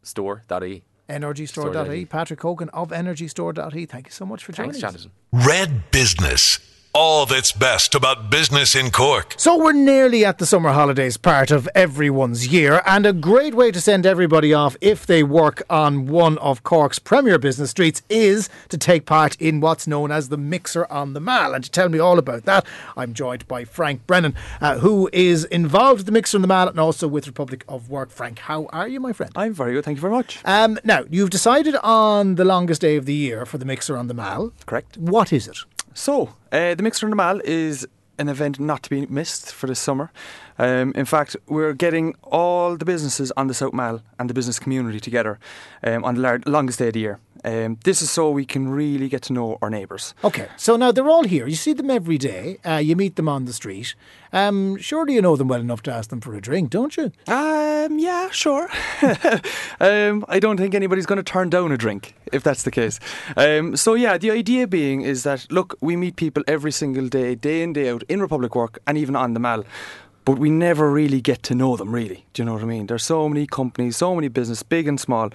store.e. 0.03 0.83
nrgstore.e. 1.11 2.05
Patrick 2.07 2.41
Hogan 2.41 2.69
of 2.71 2.91
nrgstore.e. 2.91 3.87
Thank 3.87 4.07
you 4.07 4.13
so 4.13 4.25
much 4.25 4.45
for 4.45 4.53
joining 4.53 4.73
Thanks, 4.73 4.85
us. 4.85 5.05
Jonathan. 5.05 5.47
Red 5.49 5.91
Business. 5.91 6.59
All 6.93 7.25
that's 7.25 7.53
best 7.53 7.95
about 7.95 8.31
business 8.31 8.75
in 8.75 8.91
Cork. 8.91 9.35
So 9.37 9.57
we're 9.57 9.73
nearly 9.73 10.25
at 10.25 10.39
the 10.39 10.45
summer 10.45 10.73
holidays 10.73 11.17
part 11.17 11.53
of 11.53 11.69
everyone's 11.73 12.49
year, 12.49 12.83
and 12.85 13.07
a 13.07 13.13
great 13.13 13.55
way 13.55 13.71
to 13.71 13.81
send 13.81 14.05
everybody 14.05 14.53
off 14.53 14.77
if 14.81 15.07
they 15.07 15.23
work 15.23 15.63
on 15.71 16.07
one 16.07 16.37
of 16.39 16.65
Cork's 16.65 16.99
premier 16.99 17.39
business 17.39 17.71
streets 17.71 18.03
is 18.09 18.49
to 18.71 18.77
take 18.77 19.07
part 19.07 19.41
in 19.41 19.61
what's 19.61 19.87
known 19.87 20.11
as 20.11 20.31
the 20.31 20.37
Mixer 20.37 20.85
on 20.91 21.13
the 21.13 21.21
Mall. 21.21 21.55
And 21.55 21.63
to 21.63 21.71
tell 21.71 21.89
me 21.89 22.01
all 22.01 22.19
about 22.19 22.45
that, 22.47 22.67
I'm 22.97 23.15
joined 23.15 23.47
by 23.47 23.65
Frank 23.65 24.05
Brennan, 24.09 24.35
uh, 24.61 24.81
who 24.81 25.09
is 25.13 25.45
involved 25.45 26.01
with 26.01 26.07
the 26.07 26.13
Mixer 26.13 26.39
on 26.39 26.43
the 26.43 26.49
Mall 26.49 26.67
and 26.67 26.81
also 26.81 27.07
with 27.07 27.29
Republic 27.29 27.65
of 27.69 27.89
Work. 27.89 28.11
Frank, 28.11 28.41
how 28.41 28.67
are 28.73 28.89
you, 28.89 28.99
my 28.99 29.13
friend? 29.13 29.31
I'm 29.37 29.55
very 29.55 29.75
good, 29.75 29.85
thank 29.85 29.99
you 29.99 30.03
very 30.03 30.13
much. 30.13 30.41
Um, 30.45 30.77
now, 30.83 31.05
you've 31.09 31.31
decided 31.31 31.77
on 31.85 32.35
the 32.35 32.45
longest 32.45 32.81
day 32.81 32.97
of 32.97 33.07
the 33.07 33.15
year 33.15 33.47
for 33.47 33.59
the 33.59 33.65
Mixer 33.65 33.97
on 33.97 34.09
the 34.09 34.15
Mall. 34.15 34.53
Correct. 34.67 34.99
What 34.99 35.33
is 35.33 35.47
it? 35.47 35.59
So, 36.01 36.31
uh, 36.51 36.75
the 36.75 36.83
Mixer 36.83 37.07
Mall 37.09 37.43
is 37.45 37.87
an 38.19 38.31
event 38.31 38.59
not 38.59 38.83
to 38.85 38.89
be 38.89 39.05
missed 39.05 39.53
for 39.53 39.67
this 39.67 39.79
summer. 39.79 40.11
Um, 40.59 40.95
in 40.97 41.05
fact, 41.05 41.37
we're 41.47 41.75
getting 41.75 42.15
all 42.23 42.79
the 42.79 42.87
businesses 42.87 43.31
on 43.37 43.49
the 43.49 43.53
South 43.53 43.75
Mall 43.75 44.01
and 44.19 44.31
the 44.31 44.33
business 44.33 44.59
community 44.59 44.99
together 44.99 45.39
um, 45.83 46.03
on 46.07 46.15
the 46.15 46.23
lar- 46.23 46.41
longest 46.47 46.79
day 46.79 46.87
of 46.87 46.95
the 46.95 47.01
year. 47.01 47.19
Um, 47.45 47.79
this 47.85 48.03
is 48.03 48.11
so 48.11 48.31
we 48.31 48.45
can 48.45 48.69
really 48.69 49.09
get 49.09 49.23
to 49.23 49.33
know 49.33 49.59
our 49.63 49.71
neighbours. 49.71 50.15
Okay, 50.23 50.49
so 50.57 50.77
now 50.77 50.93
they're 50.93 51.09
all 51.09 51.25
here. 51.25 51.47
You 51.47 51.57
see 51.57 51.73
them 51.73 51.91
every 51.91 52.19
day. 52.19 52.59
Uh, 52.67 52.77
you 52.77 52.97
meet 52.97 53.17
them 53.17 53.29
on 53.29 53.45
the 53.45 53.53
street. 53.53 53.95
Um, 54.33 54.77
surely 54.79 55.15
you 55.15 55.23
know 55.23 55.37
them 55.37 55.49
well 55.49 55.61
enough 55.61 55.83
to 55.83 55.93
ask 55.93 56.11
them 56.11 56.21
for 56.21 56.35
a 56.35 56.41
drink, 56.41 56.71
don't 56.71 56.97
you? 56.97 57.13
Um, 57.27 57.99
yeah, 57.99 58.31
sure. 58.31 58.69
um, 59.81 60.25
I 60.29 60.39
don't 60.39 60.57
think 60.57 60.75
anybody's 60.75 61.07
going 61.07 61.17
to 61.17 61.23
turn 61.23 61.51
down 61.51 61.73
a 61.73 61.77
drink 61.77 62.15
if 62.33 62.43
that's 62.43 62.63
the 62.63 62.71
case. 62.71 63.01
Um, 63.37 63.77
so 63.77 63.95
yeah, 63.95 64.19
the 64.19 64.31
idea 64.31 64.67
being 64.67 65.03
is 65.03 65.23
that 65.25 65.51
look, 65.51 65.77
we 65.81 65.97
meet 65.97 66.17
people 66.17 66.43
every 66.47 66.73
single 66.73 67.09
day, 67.09 67.35
day 67.35 67.63
in 67.63 67.73
day 67.73 67.89
out 67.89 68.03
in 68.09 68.21
Republic 68.21 68.55
Work 68.55 68.79
and 68.87 68.97
even 68.97 69.17
on 69.17 69.35
the 69.35 69.41
Mall. 69.41 69.65
But 70.31 70.39
we 70.39 70.49
never 70.49 70.93
really 70.93 71.21
get 71.21 71.43
to 71.43 71.57
know 71.57 71.77
them, 71.77 71.93
really. 71.93 72.25
Do 72.33 72.43
you 72.43 72.47
know 72.47 72.53
what 72.53 72.63
I 72.63 72.67
mean? 72.67 72.87
There's 72.87 73.03
so 73.03 73.29
many 73.29 73.49
companies, 73.49 73.97
so 73.97 74.15
many 74.15 74.29
business, 74.29 74.63
big 74.63 74.87
and 74.87 75.01
small, 75.01 75.31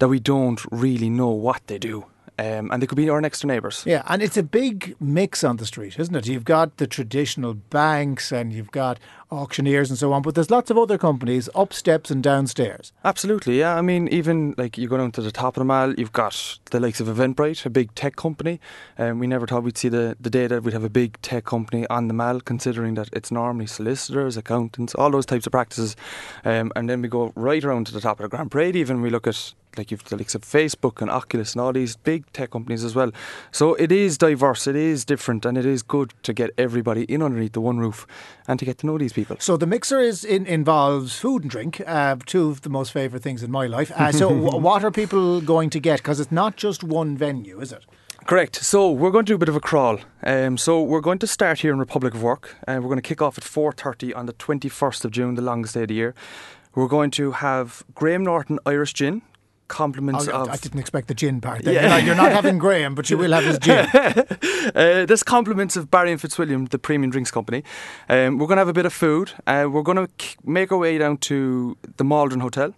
that 0.00 0.08
we 0.08 0.20
don't 0.20 0.60
really 0.70 1.08
know 1.08 1.30
what 1.30 1.66
they 1.66 1.78
do. 1.78 2.04
Um, 2.36 2.72
and 2.72 2.82
they 2.82 2.86
could 2.86 2.96
be 2.96 3.08
our 3.08 3.20
next 3.20 3.40
door 3.40 3.48
neighbours. 3.48 3.84
Yeah, 3.86 4.02
and 4.08 4.20
it's 4.20 4.36
a 4.36 4.42
big 4.42 4.96
mix 5.00 5.44
on 5.44 5.56
the 5.58 5.66
street, 5.66 5.98
isn't 5.98 6.14
it? 6.16 6.26
You've 6.26 6.44
got 6.44 6.78
the 6.78 6.86
traditional 6.86 7.54
banks 7.54 8.32
and 8.32 8.52
you've 8.52 8.72
got 8.72 8.98
auctioneers 9.30 9.90
and 9.90 9.98
so 9.98 10.12
on, 10.12 10.22
but 10.22 10.34
there's 10.34 10.50
lots 10.50 10.70
of 10.70 10.78
other 10.78 10.98
companies 10.98 11.48
up 11.54 11.72
steps 11.72 12.10
and 12.10 12.22
downstairs. 12.22 12.92
Absolutely, 13.04 13.58
yeah. 13.58 13.76
I 13.76 13.82
mean, 13.82 14.08
even 14.08 14.54
like 14.56 14.76
you 14.78 14.88
go 14.88 14.96
down 14.96 15.12
to 15.12 15.22
the 15.22 15.32
top 15.32 15.56
of 15.56 15.60
the 15.60 15.64
mall, 15.64 15.94
you've 15.94 16.12
got 16.12 16.58
the 16.70 16.80
likes 16.80 17.00
of 17.00 17.06
Eventbrite, 17.06 17.64
a 17.66 17.70
big 17.70 17.94
tech 17.94 18.16
company. 18.16 18.60
Um, 18.98 19.18
we 19.18 19.26
never 19.26 19.46
thought 19.46 19.62
we'd 19.62 19.78
see 19.78 19.88
the, 19.88 20.16
the 20.20 20.30
day 20.30 20.46
that 20.46 20.62
we'd 20.62 20.74
have 20.74 20.84
a 20.84 20.90
big 20.90 21.20
tech 21.22 21.44
company 21.44 21.86
on 21.88 22.08
the 22.08 22.14
mall, 22.14 22.40
considering 22.40 22.94
that 22.94 23.08
it's 23.12 23.30
normally 23.30 23.66
solicitors, 23.66 24.36
accountants, 24.36 24.94
all 24.94 25.10
those 25.10 25.26
types 25.26 25.46
of 25.46 25.52
practices. 25.52 25.96
Um, 26.44 26.72
and 26.76 26.88
then 26.88 27.02
we 27.02 27.08
go 27.08 27.32
right 27.34 27.64
around 27.64 27.86
to 27.86 27.92
the 27.92 28.00
top 28.00 28.18
of 28.20 28.24
the 28.24 28.28
Grand 28.28 28.50
Parade, 28.50 28.76
even 28.76 29.02
we 29.02 29.10
look 29.10 29.26
at 29.26 29.54
like 29.78 29.90
you've 29.90 30.04
the 30.04 30.16
likes 30.16 30.34
of 30.34 30.42
Facebook 30.42 31.00
and 31.00 31.10
Oculus 31.10 31.52
and 31.52 31.60
all 31.60 31.72
these 31.72 31.96
big 31.96 32.30
tech 32.32 32.50
companies 32.50 32.84
as 32.84 32.94
well. 32.94 33.10
So 33.50 33.74
it 33.74 33.92
is 33.92 34.18
diverse, 34.18 34.66
it 34.66 34.76
is 34.76 35.04
different, 35.04 35.44
and 35.44 35.56
it 35.56 35.66
is 35.66 35.82
good 35.82 36.14
to 36.22 36.32
get 36.32 36.50
everybody 36.58 37.04
in 37.04 37.22
underneath 37.22 37.52
the 37.52 37.60
one 37.60 37.78
roof 37.78 38.06
and 38.46 38.58
to 38.58 38.64
get 38.64 38.78
to 38.78 38.86
know 38.86 38.98
these 38.98 39.12
people. 39.12 39.36
So 39.40 39.56
the 39.56 39.66
mixer 39.66 40.00
is 40.00 40.24
in, 40.24 40.46
involves 40.46 41.16
food 41.18 41.42
and 41.42 41.50
drink, 41.50 41.80
uh, 41.86 42.16
two 42.26 42.48
of 42.50 42.62
the 42.62 42.70
most 42.70 42.92
favourite 42.92 43.22
things 43.22 43.42
in 43.42 43.50
my 43.50 43.66
life. 43.66 43.90
Uh, 43.92 44.12
so 44.12 44.28
w- 44.44 44.58
what 44.58 44.84
are 44.84 44.90
people 44.90 45.40
going 45.40 45.70
to 45.70 45.80
get? 45.80 45.98
Because 45.98 46.20
it's 46.20 46.32
not 46.32 46.56
just 46.56 46.82
one 46.84 47.16
venue, 47.16 47.60
is 47.60 47.72
it? 47.72 47.84
Correct. 48.26 48.56
So 48.56 48.90
we're 48.90 49.10
going 49.10 49.26
to 49.26 49.32
do 49.32 49.34
a 49.34 49.38
bit 49.38 49.50
of 49.50 49.56
a 49.56 49.60
crawl. 49.60 49.98
Um, 50.22 50.56
so 50.56 50.82
we're 50.82 51.02
going 51.02 51.18
to 51.18 51.26
start 51.26 51.60
here 51.60 51.72
in 51.72 51.78
Republic 51.78 52.14
of 52.14 52.22
Work, 52.22 52.56
and 52.66 52.82
we're 52.82 52.88
going 52.88 53.02
to 53.02 53.06
kick 53.06 53.20
off 53.20 53.36
at 53.36 53.44
4:30 53.44 54.16
on 54.16 54.24
the 54.24 54.32
21st 54.32 55.04
of 55.04 55.10
June, 55.10 55.34
the 55.34 55.42
longest 55.42 55.74
day 55.74 55.82
of 55.82 55.88
the 55.88 55.94
year. 55.94 56.14
We're 56.74 56.88
going 56.88 57.10
to 57.12 57.32
have 57.32 57.84
Graham 57.94 58.24
Norton 58.24 58.58
Irish 58.64 58.94
Gin, 58.94 59.20
compliments 59.68 60.28
Oh, 60.28 60.42
of. 60.42 60.48
I 60.50 60.56
didn't 60.56 60.80
expect 60.80 61.08
the 61.08 61.14
gin 61.14 61.40
part. 61.40 61.62
There. 61.64 61.74
Yeah. 61.74 61.80
You're, 61.82 61.88
not, 61.90 62.04
you're 62.04 62.14
not 62.14 62.32
having 62.32 62.58
Graham, 62.64 62.94
but 62.94 63.08
you 63.10 63.18
will 63.18 63.32
have 63.32 63.44
his 63.44 63.58
gin. 63.58 63.86
uh, 64.74 65.06
there's 65.06 65.22
compliments 65.22 65.76
of 65.76 65.90
Barry 65.90 66.12
and 66.12 66.20
Fitzwilliam, 66.20 66.66
the 66.66 66.78
premium 66.78 67.10
drinks 67.10 67.30
company. 67.30 67.62
Um, 68.08 68.38
we're 68.38 68.46
going 68.46 68.56
to 68.56 68.60
have 68.60 68.68
a 68.68 68.72
bit 68.74 68.86
of 68.86 68.92
food. 68.92 69.32
Uh, 69.46 69.66
we're 69.70 69.82
going 69.82 69.96
to 69.96 70.08
k- 70.18 70.36
make 70.44 70.70
our 70.72 70.78
way 70.78 70.98
down 70.98 71.16
to 71.18 71.76
the 71.96 72.04
Maldron 72.04 72.40
Hotel. 72.40 72.74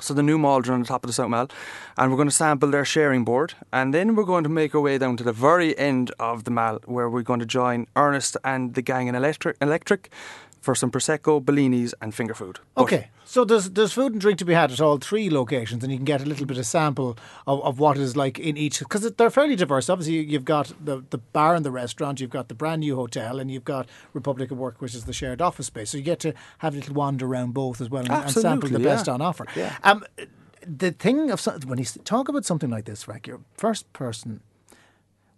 So 0.00 0.14
the 0.14 0.22
new 0.22 0.36
Maldron 0.38 0.74
on 0.74 0.80
the 0.80 0.86
top 0.88 1.04
of 1.04 1.08
the 1.08 1.12
South 1.12 1.28
Mall, 1.28 1.48
and 1.96 2.10
we're 2.10 2.16
going 2.16 2.28
to 2.28 2.34
sample 2.34 2.70
their 2.70 2.84
sharing 2.84 3.24
board, 3.24 3.54
and 3.72 3.94
then 3.94 4.16
we're 4.16 4.24
going 4.24 4.42
to 4.42 4.48
make 4.50 4.74
our 4.74 4.80
way 4.80 4.98
down 4.98 5.16
to 5.18 5.22
the 5.22 5.32
very 5.32 5.78
end 5.78 6.10
of 6.18 6.42
the 6.42 6.50
mall, 6.50 6.80
where 6.86 7.08
we're 7.08 7.22
going 7.22 7.38
to 7.38 7.46
join 7.46 7.86
Ernest 7.94 8.36
and 8.42 8.74
the 8.74 8.82
gang 8.82 9.06
in 9.06 9.14
Electric, 9.14 9.56
Electric 9.60 10.10
for 10.62 10.74
some 10.74 10.90
prosecco, 10.90 11.42
bellinis, 11.44 11.92
and 12.00 12.14
finger 12.14 12.34
food. 12.34 12.60
But 12.74 12.82
Okay, 12.84 13.08
so 13.24 13.44
there's 13.44 13.68
there's 13.70 13.92
food 13.92 14.12
and 14.12 14.20
drink 14.20 14.38
to 14.38 14.44
be 14.46 14.54
had 14.54 14.72
at 14.72 14.80
all 14.80 14.96
three 14.98 15.28
locations, 15.28 15.82
and 15.82 15.92
you 15.92 15.98
can 15.98 16.04
get 16.06 16.22
a 16.22 16.24
little 16.24 16.46
bit 16.46 16.56
of 16.56 16.64
sample 16.66 17.18
of, 17.46 17.60
of 17.62 17.78
what 17.80 17.98
is 17.98 18.16
like 18.16 18.38
in 18.38 18.56
each 18.56 18.78
because 18.78 19.02
they're 19.18 19.28
fairly 19.30 19.56
diverse. 19.56 19.90
Obviously, 19.90 20.14
you- 20.14 20.22
you've 20.32 20.44
got 20.46 20.72
the 20.82 21.02
the 21.10 21.18
bar 21.18 21.54
and 21.56 21.64
the 21.64 21.70
restaurant, 21.72 22.20
you've 22.20 22.30
got 22.38 22.46
the 22.48 22.54
brand 22.54 22.80
new 22.80 22.94
hotel, 22.96 23.40
and 23.40 23.50
you've 23.50 23.64
got 23.64 23.88
Republic 24.14 24.50
of 24.52 24.58
Work, 24.58 24.80
which 24.80 24.94
is 24.94 25.04
the 25.04 25.12
shared 25.12 25.42
office 25.42 25.66
space. 25.66 25.90
So 25.90 25.98
you 25.98 26.04
get 26.04 26.20
to 26.20 26.32
have 26.58 26.74
a 26.74 26.76
little 26.78 26.94
wander 26.94 27.26
around 27.26 27.52
both 27.54 27.80
as 27.80 27.90
well 27.90 28.02
and, 28.04 28.12
and 28.12 28.30
sample 28.30 28.68
the 28.70 28.76
Absolutely, 28.76 28.84
best 28.84 29.08
on 29.08 29.20
offer. 29.20 29.46
Yeah. 29.56 29.76
Um, 29.82 30.04
the 30.64 30.92
thing 30.92 31.30
of 31.32 31.44
when 31.66 31.78
you 31.78 31.84
talk 32.04 32.28
about 32.28 32.44
something 32.44 32.70
like 32.70 32.84
this, 32.84 33.02
Frank, 33.02 33.26
you're 33.26 33.40
first 33.56 33.92
person. 33.92 34.40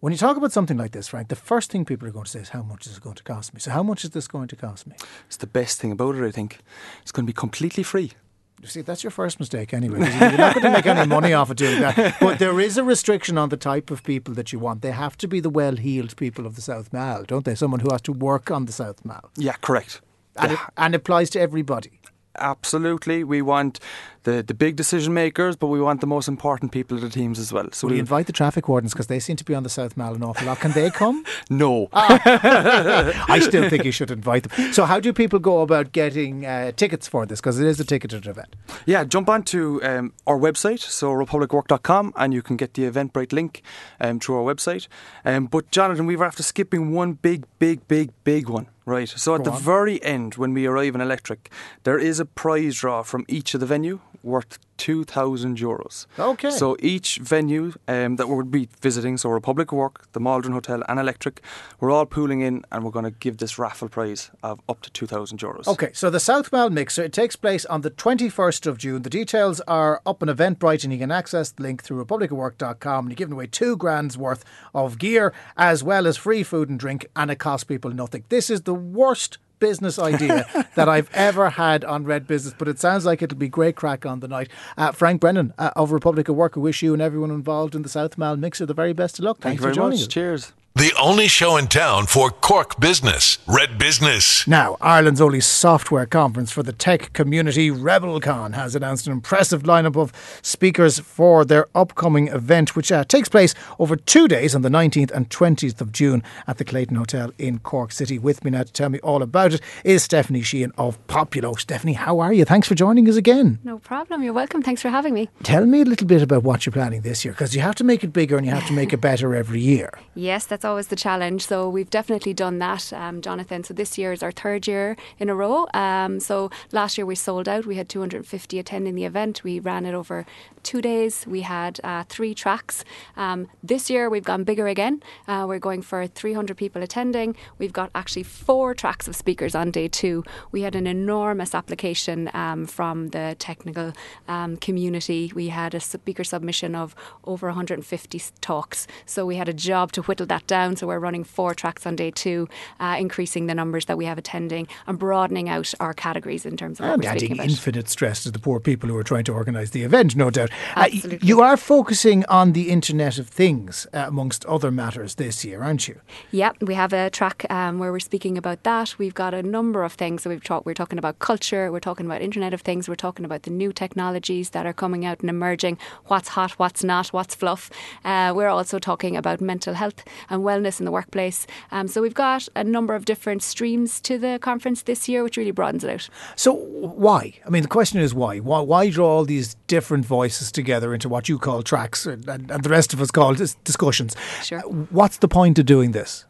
When 0.05 0.13
you 0.13 0.19
talk 0.19 0.37
about 0.37 0.53
something 0.53 0.77
like 0.77 0.93
this, 0.93 1.09
Frank, 1.09 1.29
the 1.29 1.35
first 1.35 1.71
thing 1.71 1.87
people 1.87 2.07
are 2.07 2.11
going 2.11 2.27
to 2.27 2.31
say 2.31 2.41
is, 2.41 2.51
"How 2.51 2.63
much 2.63 2.87
is 2.87 2.99
it 2.99 3.03
going 3.03 3.15
to 3.15 3.23
cost 3.23 3.55
me?" 3.55 3.61
So, 3.61 3.71
how 3.71 3.83
much 3.83 4.05
is 4.05 4.11
this 4.11 4.29
going 4.29 4.49
to 4.49 4.55
cost 4.55 4.87
me? 4.87 4.97
It's 5.29 5.39
the 5.39 5.47
best 5.47 5.81
thing 5.81 5.93
about 5.93 6.15
it, 6.15 6.23
I 6.23 6.31
think. 6.31 6.59
It's 7.01 7.11
going 7.11 7.25
to 7.25 7.27
be 7.27 7.33
completely 7.33 7.83
free. 7.83 8.13
You 8.61 8.69
see, 8.69 8.83
that's 8.83 9.03
your 9.03 9.11
first 9.11 9.41
mistake 9.41 9.73
anyway. 9.73 10.01
You're 10.01 10.37
not 10.37 10.57
going 10.57 10.65
to 10.67 10.73
make 10.73 10.85
any 10.85 11.07
money 11.07 11.33
off 11.33 11.49
of 11.49 11.57
doing 11.57 11.81
that. 11.81 12.17
But 12.21 12.39
there 12.39 12.61
is 12.61 12.77
a 12.77 12.85
restriction 12.85 13.39
on 13.39 13.49
the 13.49 13.57
type 13.57 13.91
of 13.91 14.03
people 14.03 14.35
that 14.35 14.53
you 14.53 14.59
want. 14.59 14.83
They 14.83 14.91
have 14.91 15.17
to 15.17 15.27
be 15.27 15.41
the 15.41 15.49
well-heeled 15.49 16.15
people 16.19 16.45
of 16.45 16.57
the 16.57 16.61
South 16.61 16.93
Mall, 16.93 17.23
don't 17.23 17.47
they? 17.47 17.55
Someone 17.55 17.81
who 17.81 17.89
has 17.91 18.03
to 18.03 18.13
work 18.13 18.51
on 18.51 18.67
the 18.67 18.73
South 18.73 19.03
Mall. 19.07 19.31
Yeah, 19.39 19.55
correct. 19.63 20.03
And, 20.37 20.53
it, 20.53 20.59
and 20.77 20.95
applies 20.95 21.31
to 21.31 21.41
everybody. 21.41 21.99
Absolutely. 22.37 23.25
We 23.25 23.41
want 23.41 23.81
the, 24.25 24.43
the 24.43 24.54
big 24.54 24.76
decision 24.76 25.14
makers, 25.14 25.57
but 25.57 25.69
we 25.69 25.81
want 25.81 26.00
the 26.00 26.07
most 26.07 26.28
important 26.28 26.73
people 26.73 26.97
of 26.97 27.02
the 27.02 27.09
teams 27.09 27.38
as 27.38 27.52
well. 27.52 27.69
So 27.73 27.88
we 27.88 27.99
invite 27.99 28.26
the 28.26 28.33
traffic 28.33 28.69
wardens 28.69 28.93
because 28.93 29.07
they 29.07 29.21
seem 29.21 29.37
to 29.37 29.45
be 29.45 29.54
on 29.54 29.62
the 29.62 29.69
South 29.69 29.97
Mall 29.97 30.14
an 30.14 30.23
awful 30.23 30.47
lot? 30.47 30.61
Can 30.61 30.73
they 30.73 30.90
come? 30.90 31.25
no. 31.50 31.88
I 31.93 33.38
still 33.43 33.69
think 33.71 33.85
you 33.85 33.93
should 33.93 34.11
invite 34.11 34.45
them. 34.45 34.73
So, 34.73 34.85
how 34.85 34.99
do 35.00 35.12
people 35.12 35.38
go 35.38 35.61
about 35.61 35.93
getting 35.93 36.47
uh, 36.47 36.73
tickets 36.73 37.07
for 37.07 37.26
this? 37.26 37.40
Because 37.40 37.61
it 37.61 37.66
is 37.66 37.78
a 37.81 37.85
ticketed 37.85 38.26
event. 38.26 38.57
Yeah, 38.87 39.04
jump 39.04 39.28
onto 39.28 39.81
um, 39.83 40.12
our 40.26 40.38
website, 40.38 40.81
so 40.81 41.11
republicwork.com, 41.12 42.12
and 42.16 42.33
you 42.33 42.43
can 42.43 42.57
get 42.57 42.75
the 42.75 42.90
Eventbrite 42.90 43.33
link 43.33 43.62
um, 44.00 44.21
through 44.21 44.37
our 44.37 44.54
website. 44.54 44.88
Um, 45.25 45.47
but 45.47 45.71
Jonathan, 45.71 46.07
we 46.07 46.16
were 46.16 46.25
after 46.25 46.43
skipping 46.43 46.93
one 46.93 47.12
big, 47.14 47.45
big, 47.59 47.87
big, 47.88 48.11
big 48.25 48.49
one, 48.49 48.66
right? 48.87 49.09
So 49.09 49.35
at 49.35 49.38
Go 49.38 49.45
the 49.45 49.52
on. 49.52 49.62
very 49.62 50.02
end, 50.02 50.37
when 50.37 50.54
we 50.54 50.66
arrive 50.66 50.95
in 50.95 51.00
Electric, 51.00 51.50
there 51.85 51.99
is 51.99 52.21
a 52.21 52.25
prize 52.25 52.76
draw 52.76 53.02
from 53.02 53.25
each 53.28 53.54
of 53.54 53.61
the 53.61 53.66
venue 53.66 54.00
worth 54.25 54.59
2,000 54.78 55.59
euros. 55.59 56.07
Okay. 56.19 56.50
So 56.50 56.76
each 56.81 57.19
venue 57.19 57.73
um, 57.87 58.16
that 58.16 58.28
we'll 58.28 58.45
be 58.45 58.69
visiting, 58.81 59.16
so 59.16 59.28
Republic 59.28 59.73
of 59.73 59.78
Work, 59.78 60.11
the 60.12 60.21
Maldron 60.21 60.52
Hotel, 60.52 60.83
and 60.88 60.99
Electric, 60.99 61.40
we're 61.81 61.90
all 61.90 62.07
pooling 62.07 62.40
in, 62.40 62.64
and 62.73 62.85
we're 62.85 62.90
going 62.90 63.04
to 63.04 63.11
give 63.12 63.38
this 63.38 63.59
raffle 63.59 63.88
prize 63.88 64.31
of 64.43 64.61
up 64.69 64.81
to 64.83 64.90
2,000 64.90 65.38
euros. 65.38 65.66
Okay, 65.69 65.90
so 65.93 66.11
the 66.11 66.21
South 66.21 66.50
Mall 66.52 66.71
Mixer, 66.71 67.02
it 67.04 67.12
takes 67.12 67.37
place 67.37 67.64
on 67.66 67.83
the 67.83 67.90
21st 67.90 68.66
of 68.66 68.78
June. 68.78 69.02
The 69.02 69.11
details 69.11 69.61
are 69.62 70.02
up 70.04 70.23
on 70.23 70.28
Eventbrite 70.28 70.85
and 70.85 70.93
you 70.93 70.99
can 70.99 71.11
access 71.11 71.50
the 71.50 71.62
link 71.62 71.83
through 71.83 72.04
republicofwork.com 72.04 73.04
and 73.04 73.12
you're 73.12 73.16
giving 73.16 73.35
away 73.35 73.47
two 73.47 73.76
grand's 73.76 74.19
worth 74.19 74.45
of 74.75 74.99
gear 74.99 75.33
as 75.57 75.85
well 75.85 76.07
as 76.07 76.16
free 76.16 76.43
food 76.43 76.69
and 76.69 76.78
drink 76.78 77.07
and 77.14 77.31
it 77.31 77.37
costs 77.37 77.64
people 77.64 77.90
nothing. 77.90 78.25
This 78.28 78.50
is 78.50 78.62
the 78.62 78.75
worst 78.75 79.38
business 79.64 79.99
idea 79.99 80.47
that 80.75 80.90
I've 80.90 81.09
ever 81.14 81.49
had 81.49 81.85
on 81.85 82.04
Red 82.04 82.26
Business, 82.26 82.54
but 82.59 82.68
it 82.68 82.78
sounds 82.78 83.06
like 83.06 83.23
it'll 83.23 83.38
be 83.38 83.49
great 83.49 83.76
crack 83.76 84.04
on 84.04 84.21
the 84.21 84.28
night. 84.28 84.49
Uh, 84.76 84.92
Frank 84.92 85.23
Brennan 85.23 85.54
uh, 85.59 85.71
of 85.75 85.90
Republic 85.90 86.28
of 86.28 86.37
Work, 86.37 86.56
I 86.56 86.61
wish 86.61 86.83
you 86.83 86.92
and 86.92 87.00
everyone 87.00 87.30
involved 87.30 87.75
in 87.75 87.80
the 87.80 87.88
South 87.88 88.18
Mall 88.18 88.37
Mixer 88.37 88.66
the 88.66 88.75
very 88.75 88.92
best 88.92 89.18
of 89.18 89.25
luck. 89.25 89.38
Thank 89.38 89.59
Thanks 89.59 89.62
you 89.62 89.68
for 89.71 89.75
joining 89.75 89.99
much. 89.99 90.09
us. 90.09 90.09
Cheers. 90.09 90.52
The 90.76 90.93
only 91.00 91.28
show 91.28 91.57
in 91.57 91.69
town 91.69 92.07
for 92.07 92.31
Cork 92.31 92.81
business, 92.81 93.38
Red 93.47 93.78
Business. 93.78 94.45
Now, 94.49 94.76
Ireland's 94.81 95.21
only 95.21 95.38
software 95.38 96.04
conference 96.04 96.50
for 96.50 96.64
the 96.64 96.73
tech 96.73 97.12
community, 97.12 97.71
RebelCon, 97.71 98.54
has 98.54 98.75
announced 98.75 99.07
an 99.07 99.12
impressive 99.12 99.62
lineup 99.62 99.97
of 99.97 100.12
speakers 100.43 100.99
for 100.99 101.45
their 101.45 101.69
upcoming 101.76 102.26
event, 102.26 102.75
which 102.75 102.90
uh, 102.90 103.04
takes 103.04 103.28
place 103.28 103.54
over 103.78 103.95
two 103.95 104.26
days 104.26 104.52
on 104.52 104.62
the 104.62 104.69
19th 104.69 105.12
and 105.12 105.31
20th 105.31 105.81
of 105.81 105.93
June 105.93 106.25
at 106.49 106.59
the 106.59 106.64
Clayton 106.64 106.97
Hotel 106.97 107.31
in 107.38 107.61
Cork 107.61 107.93
City. 107.93 108.19
With 108.19 108.45
me 108.45 108.50
now 108.50 108.64
to 108.64 108.73
tell 108.73 108.88
me 108.88 108.99
all 108.99 109.23
about 109.23 109.52
it 109.52 109.61
is 109.85 110.02
Stephanie 110.02 110.43
Sheehan 110.43 110.73
of 110.76 110.99
Poppulo. 111.07 111.57
Stephanie, 111.57 111.93
how 111.93 112.19
are 112.19 112.33
you? 112.33 112.45
Thanks 112.45 112.66
for 112.66 112.75
joining 112.75 113.09
us 113.09 113.14
again. 113.14 113.61
No 113.62 113.78
problem. 113.78 114.25
You're 114.25 114.33
welcome. 114.33 114.61
Thanks 114.61 114.83
for 114.83 114.88
having 114.88 115.14
me. 115.14 115.28
Tell 115.45 115.66
me 115.66 115.83
a 115.83 115.85
little 115.85 116.09
bit 116.09 116.21
about 116.21 116.43
what 116.43 116.66
you're 116.66 116.73
planning 116.73 117.02
this 117.02 117.25
year, 117.25 117.31
because 117.31 117.54
you 117.54 117.61
have 117.61 117.76
to 117.76 117.85
make 117.85 118.02
it 118.02 118.12
bigger 118.12 118.37
and 118.37 118.45
you 118.45 118.50
have 118.50 118.66
to 118.66 118.73
make 118.73 118.93
it 118.93 119.00
better 119.00 119.37
every 119.37 119.61
year. 119.61 119.97
Yes, 120.16 120.47
that's 120.47 120.63
always 120.64 120.88
the 120.88 120.97
challenge. 120.97 121.47
So 121.47 121.68
we've 121.68 121.90
definitely 121.90 122.35
done 122.35 122.59
that, 122.59 122.92
um, 122.92 123.21
Jonathan. 123.21 123.64
So 123.64 123.75
this 123.75 123.99
year 123.99 124.12
is 124.12 124.23
our 124.23 124.33
third 124.33 124.66
year 124.66 124.97
in 125.18 125.28
a 125.28 125.35
row. 125.35 125.66
Um, 125.75 126.21
so 126.21 126.50
last 126.73 126.97
year 126.97 127.06
we 127.06 127.14
sold 127.14 127.49
out. 127.49 127.66
We 127.66 127.76
had 127.76 127.88
250 127.88 128.59
attending 128.59 128.94
the 128.94 129.04
event. 129.04 129.44
We 129.44 129.61
ran 129.61 129.87
it 129.87 129.94
over 129.94 130.26
two 130.62 130.80
days. 130.80 131.26
We 131.26 131.42
had 131.42 131.80
uh, 131.85 132.04
three 132.09 132.35
tracks. 132.35 132.85
Um, 133.16 133.49
this 133.62 133.90
year 133.90 134.09
we've 134.09 134.25
gone 134.25 134.44
bigger 134.44 134.66
again. 134.66 135.02
Uh, 135.28 135.44
we're 135.47 135.59
going 135.59 135.83
for 135.83 136.06
300 136.06 136.56
people 136.56 136.83
attending. 136.83 137.37
We've 137.59 137.73
got 137.73 137.90
actually 137.94 138.23
four 138.23 138.75
tracks 138.75 139.06
of 139.06 139.14
speakers 139.14 139.54
on 139.54 139.71
day 139.71 139.88
two. 139.88 140.25
We 140.50 140.62
had 140.62 140.75
an 140.75 140.87
enormous 140.87 141.54
application 141.54 142.30
um, 142.33 142.66
from 142.66 143.09
the 143.09 143.37
technical 143.38 143.92
um, 144.26 144.56
community. 144.56 145.30
We 145.35 145.49
had 145.49 145.75
a 145.75 145.80
speaker 145.80 146.25
submission 146.25 146.75
of 146.75 146.94
over 147.25 147.49
150 147.49 148.23
talks. 148.40 148.87
So 149.04 149.26
we 149.26 149.37
had 149.37 149.49
a 149.49 149.52
job 149.52 149.92
to 149.92 150.02
whittle 150.02 150.26
that 150.26 150.47
down. 150.47 150.54
So 150.55 150.87
we're 150.87 151.01
running 151.01 151.25
four 151.25 151.53
tracks 151.55 151.85
on 151.85 151.97
day 151.97 152.11
two, 152.13 152.49
uh, 152.79 152.97
increasing 152.99 153.47
the 153.47 153.55
numbers 153.55 153.87
that 153.87 153.99
we 153.99 154.05
have 154.05 154.19
attending 154.19 154.69
and 154.87 154.99
broadening 154.99 155.49
out 155.49 155.73
our 155.81 155.93
categories 155.93 156.47
in 156.47 156.57
terms 156.57 156.79
of 156.79 156.87
what 156.87 156.93
And 156.95 157.03
we're 157.03 157.11
adding 157.11 157.33
about. 157.33 157.47
infinite 157.51 157.89
stress 157.89 158.23
to 158.23 158.31
the 158.31 158.39
poor 158.39 158.61
people 158.61 158.89
who 158.89 158.97
are 158.97 159.03
trying 159.03 159.25
to 159.25 159.33
organise 159.33 159.71
the 159.71 159.83
event, 159.83 160.15
no 160.15 160.31
doubt. 160.31 160.51
Uh, 160.77 160.87
you 161.21 161.41
are 161.41 161.57
focusing 161.57 162.25
on 162.27 162.53
the 162.53 162.71
Internet 162.71 163.19
of 163.19 163.29
Things, 163.29 163.87
uh, 163.93 164.05
amongst 164.07 164.45
other 164.47 164.71
matters, 164.71 165.17
this 165.17 165.45
year, 165.45 165.63
aren't 165.63 165.89
you? 165.89 166.01
Yeah, 166.31 166.53
we 166.61 166.75
have 166.75 166.93
a 166.93 167.11
track 167.11 167.45
um, 167.51 167.79
where 167.81 167.91
we're 167.91 167.99
speaking 167.99 168.39
about 168.39 168.63
that. 168.63 168.95
We've 168.99 169.15
got 169.15 169.35
a 169.35 169.43
number 169.43 169.83
of 169.83 169.95
things. 169.95 170.23
So 170.23 170.31
we've 170.31 170.45
talked. 170.45 170.67
We're 170.67 170.75
talking 170.75 170.99
about 170.99 171.19
culture. 171.19 171.73
We're 171.73 171.81
talking 171.81 172.07
about 172.07 172.23
Internet 172.23 172.55
of 172.55 172.61
Things. 172.61 172.89
We're 172.89 172.95
talking 172.95 173.25
about 173.25 173.43
the 173.43 173.51
new 173.51 173.73
technologies 173.73 174.51
that 174.51 174.67
are 174.67 174.73
coming 174.73 175.05
out 175.05 175.21
and 175.21 175.29
emerging. 175.31 175.79
What's 176.07 176.29
hot? 176.29 176.53
What's 176.53 176.85
not? 176.85 177.09
What's 177.09 177.35
fluff? 177.35 177.71
Uh, 178.05 178.33
we're 178.37 178.49
also 178.49 178.79
talking 178.79 179.17
about 179.17 179.41
mental 179.41 179.75
health 179.75 180.05
and 180.31 180.44
wellness 180.45 180.79
in 180.79 180.85
the 180.85 180.93
workplace. 180.93 181.47
Um, 181.73 181.89
so 181.89 182.01
we've 182.01 182.15
got 182.15 182.49
a 182.55 182.63
number 182.63 182.95
of 182.95 183.05
different 183.05 183.43
streams 183.43 184.01
to 184.03 184.19
the 184.19 184.39
conference 184.41 184.83
this 184.83 185.09
year, 185.09 185.23
which 185.23 185.37
really 185.37 185.51
broadens 185.51 185.85
it 185.85 185.91
out. 185.91 186.09
So, 186.37 186.55
why? 186.55 187.35
I 187.47 187.51
mean, 187.51 187.63
the 187.63 187.69
question 187.69 188.01
is 188.01 188.15
why? 188.15 188.39
Why, 188.39 188.61
why 188.61 188.91
draw 188.91 189.09
all 189.09 189.25
these 189.25 189.57
different 189.67 190.07
voices 190.07 190.53
together 190.53 190.95
into 190.95 191.09
what 191.09 191.29
you 191.29 191.39
call 191.39 191.63
tracks 191.63 192.07
and, 192.07 192.29
and 192.29 192.51
and 192.51 192.63
the 192.63 192.69
rest 192.69 192.95
of 192.95 193.01
us 193.01 193.11
call 193.11 193.35
dis- 193.35 193.57
discussions? 193.65 194.17
Sure. 194.43 194.61
What's 194.61 195.19
the 195.19 195.29
point 195.29 195.59
of 195.59 195.67
doing 195.67 195.93
this? 195.93 196.25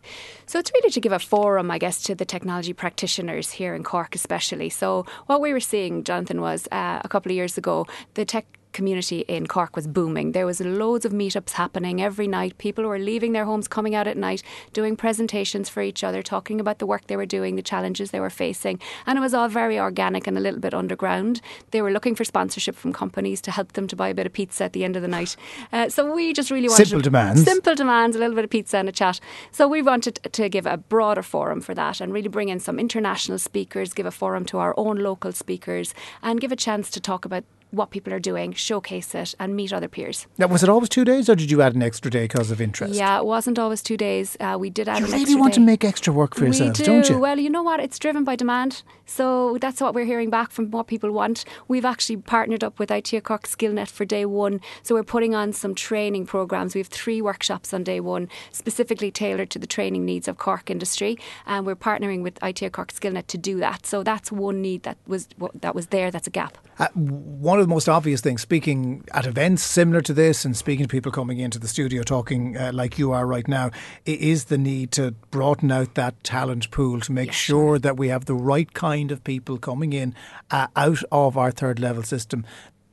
So 0.47 0.59
it's 0.59 0.73
really 0.75 0.91
to 0.91 1.01
give 1.01 1.13
a 1.13 1.19
forum, 1.19 1.71
I 1.71 1.79
guess, 1.79 2.03
to 2.05 2.15
the 2.15 2.25
technology 2.25 2.73
practitioners 2.73 3.51
here 3.51 3.75
in 3.75 3.83
Cork, 3.83 4.15
especially. 4.15 4.71
So 4.71 5.07
what 5.27 5.41
we 5.41 5.53
were 5.53 5.61
seeing, 5.61 6.05
Jonathan, 6.05 6.41
was 6.41 6.69
uh, 6.71 7.01
a 7.03 7.09
couple 7.09 7.33
of 7.33 7.37
years 7.37 7.57
ago, 7.57 7.87
the 8.15 8.25
tech 8.25 8.47
community 8.75 9.21
in 9.21 9.47
Cork 9.47 9.75
was 9.75 9.87
booming. 9.87 10.33
There 10.33 10.45
was 10.45 10.61
loads 10.61 11.07
of 11.07 11.13
meetups 11.13 11.53
happening 11.53 12.03
every 12.03 12.29
night. 12.29 12.59
People 12.59 12.85
were 12.85 12.99
leaving 12.99 13.33
their 13.33 13.47
homes, 13.47 13.67
coming 13.67 13.95
out 13.95 14.07
at 14.07 14.19
night, 14.19 14.43
doing 14.75 14.97
presentations 14.97 15.71
for 15.71 15.81
each 15.81 16.05
other, 16.05 16.23
talking 16.23 16.61
about 16.61 16.79
the 16.79 16.87
work 16.87 17.07
they 17.07 17.17
were 17.17 17.25
doing, 17.25 17.57
the 17.57 17.63
challenges 17.63 18.11
they 18.11 18.21
were 18.21 18.29
facing, 18.29 18.79
and 19.07 19.17
it 19.17 19.23
was 19.23 19.33
all 19.33 19.49
very 19.49 19.79
organic 19.81 20.27
and 20.27 20.37
a 20.37 20.41
little 20.41 20.61
bit 20.61 20.75
underground. 20.75 21.41
They 21.71 21.81
were 21.81 21.93
looking 21.93 22.15
for 22.15 22.25
sponsorship 22.25 22.75
from 22.77 22.93
companies 22.93 23.41
to 23.43 23.51
help 23.51 23.73
them 23.73 23.87
to 23.89 23.97
buy 23.97 24.09
a 24.09 24.15
bit 24.15 24.27
of 24.27 24.33
pizza 24.33 24.65
at 24.65 24.73
the 24.73 24.85
end 24.85 24.97
of 24.97 25.03
the 25.03 25.09
night. 25.09 25.37
Uh, 25.73 25.89
so 25.89 26.13
we 26.13 26.33
just 26.33 26.51
really 26.51 26.69
wanted 26.69 26.89
Simple 26.89 27.01
demands. 27.01 27.45
Simple 27.45 27.75
demands, 27.75 28.17
a 28.17 28.19
little 28.19 28.35
bit 28.35 28.45
of 28.45 28.51
pizza 28.51 28.79
and 28.79 28.89
a 28.89 28.93
chat. 28.93 29.21
So 29.53 29.69
we 29.69 29.81
wanted 29.81 30.17
to 30.33 30.49
give 30.49 30.67
a 30.67 30.77
broader 30.77 31.23
forum 31.23 31.61
for 31.61 31.75
that 31.75 32.01
and 32.01 32.13
really 32.13 32.29
bring 32.29 32.49
in 32.49 32.59
some 32.59 32.81
international 32.81 33.39
speakers, 33.39 33.95
give 33.95 34.07
a 34.07 34.11
forum 34.11 34.45
to 34.47 34.59
our 34.59 34.75
own 34.77 34.99
local 34.99 35.33
speakers, 35.33 35.95
and 36.23 36.41
give 36.41 36.51
a 36.51 36.57
chance 36.57 36.91
to 36.91 37.01
talk 37.01 37.25
about 37.25 37.45
what 37.75 37.91
people 37.91 38.13
are 38.13 38.21
doing, 38.21 38.53
showcase 38.53 39.15
it, 39.15 39.35
and 39.39 39.55
meet 39.55 39.73
other 39.73 39.89
peers. 39.89 40.27
Now, 40.39 40.47
was 40.47 40.63
it 40.63 40.69
always 40.69 40.89
two 40.89 41.05
days, 41.05 41.29
or 41.29 41.35
did 41.35 41.51
you 41.51 41.63
add 41.63 41.75
an 41.75 41.83
extra 41.83 42.11
day 42.11 42.25
because 42.25 42.51
of 42.51 42.61
interest? 42.61 42.95
Yeah, 42.95 43.19
it 43.19 43.27
wasn't 43.27 43.59
always 43.59 43.83
two 43.83 43.97
days. 43.97 44.37
Uh, 44.41 44.57
we 44.59 44.71
did 44.71 44.89
add 44.89 45.01
You 45.01 45.07
really 45.07 45.35
want 45.35 45.55
to 45.55 45.61
make 45.61 45.85
extra 45.85 46.13
work 46.13 46.35
for 46.35 46.45
yourselves, 46.45 46.79
do. 46.79 46.85
don't 46.85 47.09
you? 47.09 47.19
Well, 47.19 47.39
you 47.39 47.51
know 47.51 47.63
what? 47.63 47.81
It's 47.81 47.99
driven 47.99 48.25
by 48.25 48.37
demand. 48.37 48.83
So 49.07 49.59
that's 49.61 49.81
what 49.81 49.95
we're 49.95 50.07
hearing 50.07 50.31
back 50.31 50.51
from 50.51 50.71
what 50.71 50.87
people 50.87 51.13
want. 51.13 51.45
We've 51.69 51.85
actually 51.85 52.17
partnered 52.19 52.65
up 52.65 52.79
with 52.79 52.91
IT 52.91 53.13
Cork 53.25 53.47
SkillNet 53.47 53.91
for 53.91 54.05
day 54.05 54.25
one. 54.25 54.61
So 54.83 54.95
we're 54.95 55.03
putting 55.05 55.35
on 55.35 55.53
some 55.53 55.75
training 55.75 56.27
programs. 56.27 56.75
We 56.75 56.81
have 56.81 56.89
three 56.89 57.21
workshops 57.21 57.75
on 57.75 57.85
day 57.85 58.01
one, 58.01 58.29
specifically 58.53 59.11
tailored 59.11 59.51
to 59.51 59.59
the 59.59 59.67
training 59.67 60.05
needs 60.05 60.29
of 60.29 60.39
Cork 60.39 60.71
industry. 60.71 61.19
And 61.47 61.67
we're 61.67 61.77
partnering 61.77 62.23
with 62.23 62.39
IT 62.43 62.73
Cork 62.73 62.93
SkillNet 62.93 63.27
to 63.29 63.39
do 63.39 63.59
that. 63.59 63.87
So 63.87 64.03
that's 64.03 64.33
one 64.33 64.63
need 64.63 64.83
that 64.85 64.97
was 65.07 65.29
that 65.61 65.75
was 65.75 65.89
there. 65.89 66.11
That's 66.11 66.27
a 66.27 66.31
gap. 66.31 66.59
Uh, 66.79 66.89
one 66.95 67.61
of 67.61 67.64
of 67.65 67.69
the 67.69 67.75
most 67.75 67.89
obvious 67.89 68.21
things, 68.21 68.43
speaking 68.43 69.05
at 69.13 69.27
events 69.27 69.63
similar 69.63 70.01
to 70.03 70.13
this 70.13 70.45
and 70.45 70.57
speaking 70.57 70.85
to 70.85 70.89
people 70.89 71.11
coming 71.11 71.39
into 71.39 71.59
the 71.59 71.67
studio 71.67 72.03
talking 72.03 72.57
uh, 72.57 72.71
like 72.73 72.99
you 72.99 73.13
are 73.13 73.27
right 73.27 73.49
now, 73.49 73.71
is 74.05 74.45
the 74.45 74.59
need 74.59 74.93
to 74.93 75.13
broaden 75.31 75.73
out 75.73 75.95
that 75.95 76.23
talent 76.23 76.71
pool 76.71 77.01
to 77.01 77.11
make 77.11 77.33
sure 77.33 77.79
that 77.79 77.97
we 77.97 78.09
have 78.09 78.27
the 78.27 78.35
right 78.35 78.75
kind 78.75 79.11
of 79.11 79.25
people 79.25 79.59
coming 79.59 79.93
in 79.93 80.15
uh, 80.51 80.67
out 80.77 81.03
of 81.11 81.39
our 81.39 81.51
third 81.51 81.81
level 81.81 82.03
system 82.03 82.45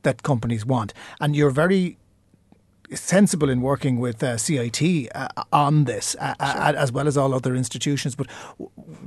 that 0.02 0.22
companies 0.22 0.64
want. 0.64 0.94
And 1.20 1.36
you're 1.36 1.50
very 1.50 1.98
sensible 2.94 3.50
in 3.50 3.60
working 3.60 3.98
with 3.98 4.22
uh, 4.22 4.36
CIT 4.36 5.08
uh, 5.14 5.28
on 5.52 5.84
this, 5.84 6.16
uh, 6.20 6.34
uh, 6.38 6.52
sure. 6.52 6.76
as 6.76 6.92
well 6.92 7.08
as 7.08 7.16
all 7.16 7.34
other 7.34 7.54
institutions. 7.54 8.14
But 8.14 8.30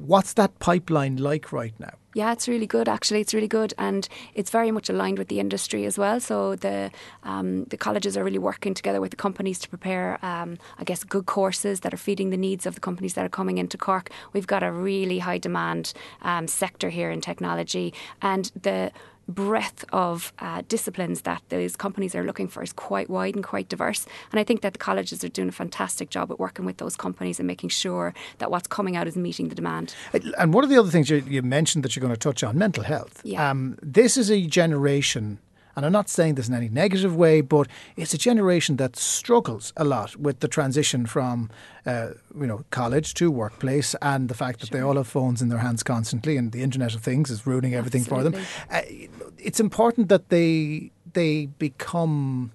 what's 0.05 0.33
that 0.33 0.57
pipeline 0.59 1.17
like 1.17 1.51
right 1.51 1.73
now? 1.79 1.93
Yeah, 2.13 2.31
it's 2.31 2.47
really 2.47 2.65
good. 2.65 2.87
Actually, 2.87 3.19
it's 3.19 3.33
really 3.33 3.47
good, 3.49 3.73
and 3.77 4.07
it's 4.33 4.49
very 4.49 4.71
much 4.71 4.89
aligned 4.89 5.17
with 5.17 5.27
the 5.27 5.41
industry 5.41 5.83
as 5.83 5.97
well. 5.97 6.21
So 6.21 6.55
the 6.55 6.89
um, 7.23 7.65
the 7.65 7.75
colleges 7.75 8.15
are 8.15 8.23
really 8.23 8.39
working 8.39 8.73
together 8.73 9.01
with 9.01 9.11
the 9.11 9.17
companies 9.17 9.59
to 9.59 9.67
prepare, 9.67 10.17
um, 10.25 10.57
I 10.79 10.85
guess, 10.85 11.03
good 11.03 11.25
courses 11.25 11.81
that 11.81 11.93
are 11.93 11.97
feeding 11.97 12.29
the 12.29 12.37
needs 12.37 12.65
of 12.65 12.75
the 12.75 12.79
companies 12.79 13.15
that 13.15 13.25
are 13.25 13.29
coming 13.29 13.57
into 13.57 13.77
Cork. 13.77 14.11
We've 14.31 14.47
got 14.47 14.63
a 14.63 14.71
really 14.71 15.19
high 15.19 15.39
demand 15.39 15.91
um, 16.21 16.47
sector 16.47 16.89
here 16.89 17.11
in 17.11 17.19
technology, 17.19 17.93
and 18.21 18.49
the 18.55 18.93
breadth 19.27 19.85
of 19.91 20.33
uh, 20.39 20.61
disciplines 20.67 21.21
that 21.21 21.41
those 21.49 21.75
companies 21.75 22.15
are 22.15 22.23
looking 22.23 22.47
for 22.47 22.61
is 22.61 22.73
quite 22.73 23.09
wide 23.09 23.35
and 23.35 23.43
quite 23.43 23.69
diverse. 23.69 24.05
And 24.31 24.39
I 24.39 24.43
think 24.43 24.61
that 24.61 24.73
the 24.73 24.79
colleges 24.79 25.23
are 25.23 25.29
doing 25.29 25.49
a 25.49 25.53
fantastic 25.53 26.09
job 26.09 26.31
at 26.31 26.39
working 26.39 26.65
with 26.65 26.77
those 26.77 26.95
companies 26.95 27.39
and 27.39 27.47
making 27.47 27.69
sure 27.69 28.13
that 28.37 28.51
what's 28.51 28.67
coming 28.67 28.95
out 28.95 29.07
is 29.07 29.15
meeting 29.15 29.49
the 29.49 29.55
demand. 29.55 29.95
And 30.37 30.53
one 30.53 30.63
of 30.63 30.69
the 30.69 30.77
other 30.77 30.89
things 30.89 31.09
you, 31.09 31.17
you 31.27 31.41
mentioned 31.41 31.83
that 31.83 31.95
you're 31.95 32.01
going 32.01 32.13
to 32.13 32.19
touch 32.19 32.43
on 32.43 32.57
mental 32.57 32.83
health. 32.83 33.21
Yeah. 33.23 33.49
Um, 33.49 33.77
this 33.81 34.17
is 34.17 34.29
a 34.29 34.45
generation 34.45 35.39
and 35.75 35.85
I'm 35.85 35.91
not 35.91 36.09
saying 36.09 36.35
this 36.35 36.47
in 36.47 36.53
any 36.53 36.69
negative 36.69 37.15
way, 37.15 37.41
but 37.41 37.67
it's 37.95 38.13
a 38.13 38.17
generation 38.17 38.77
that 38.77 38.95
struggles 38.95 39.73
a 39.75 39.83
lot 39.83 40.15
with 40.15 40.39
the 40.39 40.47
transition 40.47 41.05
from, 41.05 41.49
uh, 41.85 42.09
you 42.39 42.47
know, 42.47 42.63
college 42.71 43.13
to 43.15 43.29
workplace, 43.31 43.95
and 44.01 44.29
the 44.29 44.35
fact 44.35 44.59
that 44.61 44.67
sure. 44.67 44.79
they 44.79 44.83
all 44.83 44.95
have 44.95 45.07
phones 45.07 45.41
in 45.41 45.49
their 45.49 45.59
hands 45.59 45.83
constantly, 45.83 46.37
and 46.37 46.51
the 46.51 46.61
Internet 46.61 46.95
of 46.95 47.01
Things 47.01 47.29
is 47.29 47.45
ruining 47.45 47.75
everything 47.75 48.01
Absolutely. 48.01 48.41
for 48.69 48.71
them. 48.71 49.07
Uh, 49.11 49.27
it's 49.37 49.59
important 49.59 50.09
that 50.09 50.29
they 50.29 50.91
they 51.13 51.45
become 51.45 52.51